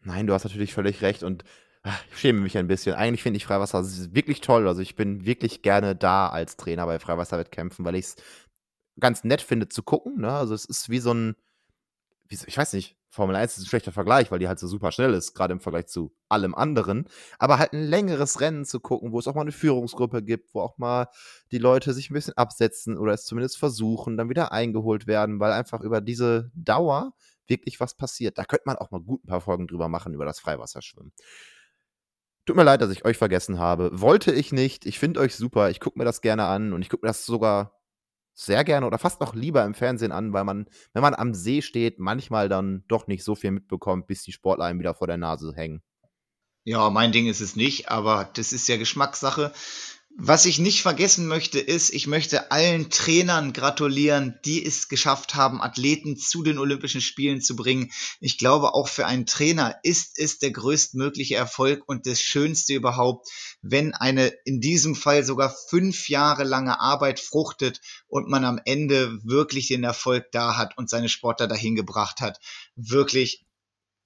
[0.04, 1.44] Nein, du hast natürlich völlig recht und
[1.84, 2.96] ach, ich schäme mich ein bisschen.
[2.96, 3.84] Eigentlich finde ich Freiwasser
[4.14, 4.68] wirklich toll.
[4.68, 8.16] Also ich bin wirklich gerne da als Trainer bei Freiwasserwettkämpfen, weil ich es
[9.00, 10.22] ganz nett finde zu gucken.
[10.22, 10.32] Ne?
[10.32, 11.36] Also es ist wie so ein,
[12.28, 14.68] wie so, ich weiß nicht, Formel 1 ist ein schlechter Vergleich, weil die halt so
[14.68, 17.10] super schnell ist, gerade im Vergleich zu allem anderen.
[17.40, 20.62] Aber halt ein längeres Rennen zu gucken, wo es auch mal eine Führungsgruppe gibt, wo
[20.62, 21.10] auch mal
[21.52, 25.52] die Leute sich ein bisschen absetzen oder es zumindest versuchen, dann wieder eingeholt werden, weil
[25.52, 27.14] einfach über diese Dauer
[27.52, 28.40] wirklich was passiert.
[28.40, 31.14] Da könnte man auch mal gut ein paar Folgen drüber machen, über das Freiwasserschwimmen.
[32.48, 33.92] Tut mir leid, dass ich euch vergessen habe.
[33.94, 34.88] Wollte ich nicht.
[34.88, 35.70] Ich finde euch super.
[35.70, 37.78] Ich gucke mir das gerne an und ich gucke mir das sogar
[38.34, 41.62] sehr gerne oder fast noch lieber im Fernsehen an, weil man, wenn man am See
[41.62, 45.18] steht, manchmal dann doch nicht so viel mitbekommt, bis die Sportler einem wieder vor der
[45.18, 45.84] Nase hängen.
[46.64, 49.52] Ja, mein Ding ist es nicht, aber das ist ja Geschmackssache.
[50.18, 55.62] Was ich nicht vergessen möchte, ist, ich möchte allen Trainern gratulieren, die es geschafft haben,
[55.62, 57.92] Athleten zu den Olympischen Spielen zu bringen.
[58.20, 63.30] Ich glaube, auch für einen Trainer ist es der größtmögliche Erfolg und das Schönste überhaupt,
[63.62, 69.18] wenn eine in diesem Fall sogar fünf Jahre lange Arbeit fruchtet und man am Ende
[69.24, 72.40] wirklich den Erfolg da hat und seine Sportler dahin gebracht hat.
[72.76, 73.46] Wirklich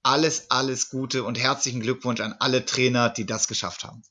[0.03, 4.03] alles, alles Gute und herzlichen Glückwunsch an alle Trainer, die das geschafft haben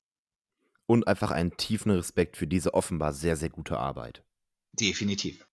[0.87, 4.23] und einfach einen tiefen Respekt für diese offenbar sehr, sehr gute Arbeit.
[4.73, 5.47] Definitiv.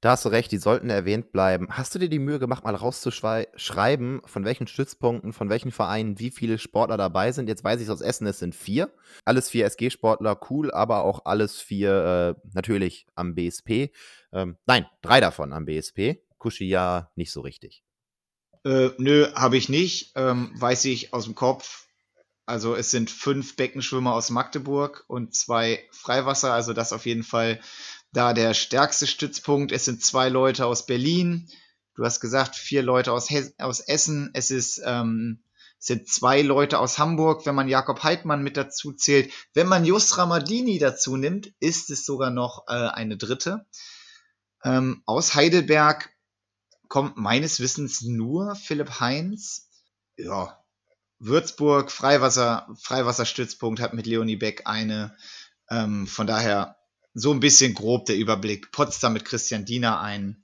[0.00, 1.68] Da hast du recht, die sollten erwähnt bleiben.
[1.70, 6.30] Hast du dir die Mühe gemacht, mal rauszuschreiben, von welchen Stützpunkten, von welchen Vereinen, wie
[6.30, 7.48] viele Sportler dabei sind?
[7.48, 8.92] Jetzt weiß ich aus Essen, es sind vier.
[9.24, 13.90] Alles vier SG-Sportler, cool, aber auch alles vier äh, natürlich am BSP.
[14.32, 16.22] Ähm, nein, drei davon am BSP.
[16.38, 17.84] Kushi ja nicht so richtig.
[18.64, 20.12] Äh, nö, habe ich nicht.
[20.16, 21.83] Ähm, weiß ich aus dem Kopf.
[22.46, 27.60] Also es sind fünf Beckenschwimmer aus Magdeburg und zwei Freiwasser, also das auf jeden Fall
[28.12, 29.72] da der stärkste Stützpunkt.
[29.72, 31.48] Es sind zwei Leute aus Berlin.
[31.94, 34.30] Du hast gesagt, vier Leute aus, Hes aus Essen.
[34.34, 35.42] Es ist, ähm,
[35.78, 39.32] sind zwei Leute aus Hamburg, wenn man Jakob Heidmann mit dazu zählt.
[39.52, 43.66] Wenn man Just Ramadini dazu nimmt, ist es sogar noch äh, eine dritte.
[44.64, 46.10] Ähm, aus Heidelberg
[46.88, 49.68] kommt meines Wissens nur Philipp Heinz.
[50.16, 50.63] Ja,
[51.18, 55.16] Würzburg, Freiwasser, Freiwasserstützpunkt hat mit Leonie Beck eine.
[55.70, 56.76] Ähm, von daher
[57.14, 58.72] so ein bisschen grob der Überblick.
[58.72, 60.42] Potsdam mit Christian Diener ein.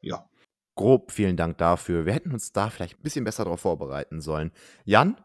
[0.00, 0.28] Ja.
[0.74, 2.06] Grob, vielen Dank dafür.
[2.06, 4.52] Wir hätten uns da vielleicht ein bisschen besser darauf vorbereiten sollen.
[4.84, 5.20] Jan,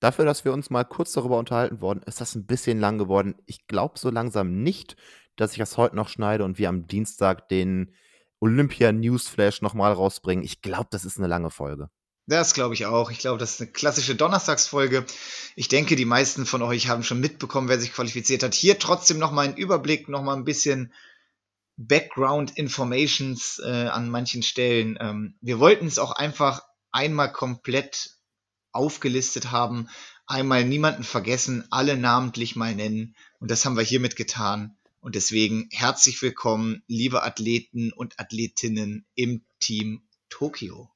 [0.00, 3.34] dafür, dass wir uns mal kurz darüber unterhalten worden, ist das ein bisschen lang geworden.
[3.46, 4.96] Ich glaube so langsam nicht,
[5.36, 7.94] dass ich das heute noch schneide und wir am Dienstag den
[8.40, 10.44] Olympia Newsflash nochmal rausbringen.
[10.44, 11.90] Ich glaube, das ist eine lange Folge.
[12.26, 13.10] Das glaube ich auch.
[13.10, 15.04] Ich glaube, das ist eine klassische Donnerstagsfolge.
[15.56, 18.54] Ich denke, die meisten von euch haben schon mitbekommen, wer sich qualifiziert hat.
[18.54, 20.92] Hier trotzdem noch mal ein Überblick, noch mal ein bisschen
[21.76, 24.96] Background Informations äh, an manchen Stellen.
[25.00, 26.62] Ähm, wir wollten es auch einfach
[26.92, 28.10] einmal komplett
[28.70, 29.88] aufgelistet haben,
[30.26, 33.16] einmal niemanden vergessen, alle namentlich mal nennen.
[33.40, 34.76] Und das haben wir hiermit getan.
[35.00, 40.91] Und deswegen herzlich willkommen, liebe Athleten und Athletinnen im Team Tokio.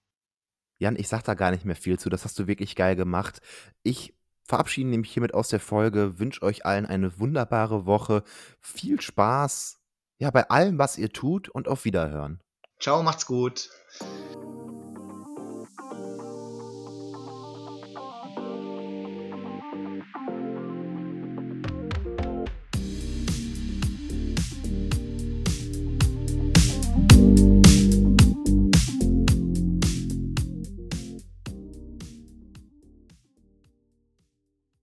[0.78, 2.08] Jan, ich sag da gar nicht mehr viel zu.
[2.10, 3.40] Das hast du wirklich geil gemacht.
[3.82, 4.14] Ich
[4.44, 8.22] verabschiede mich hiermit aus der Folge, wünsche euch allen eine wunderbare Woche.
[8.60, 9.80] Viel Spaß
[10.18, 12.40] ja, bei allem, was ihr tut und auf Wiederhören.
[12.80, 13.68] Ciao, macht's gut.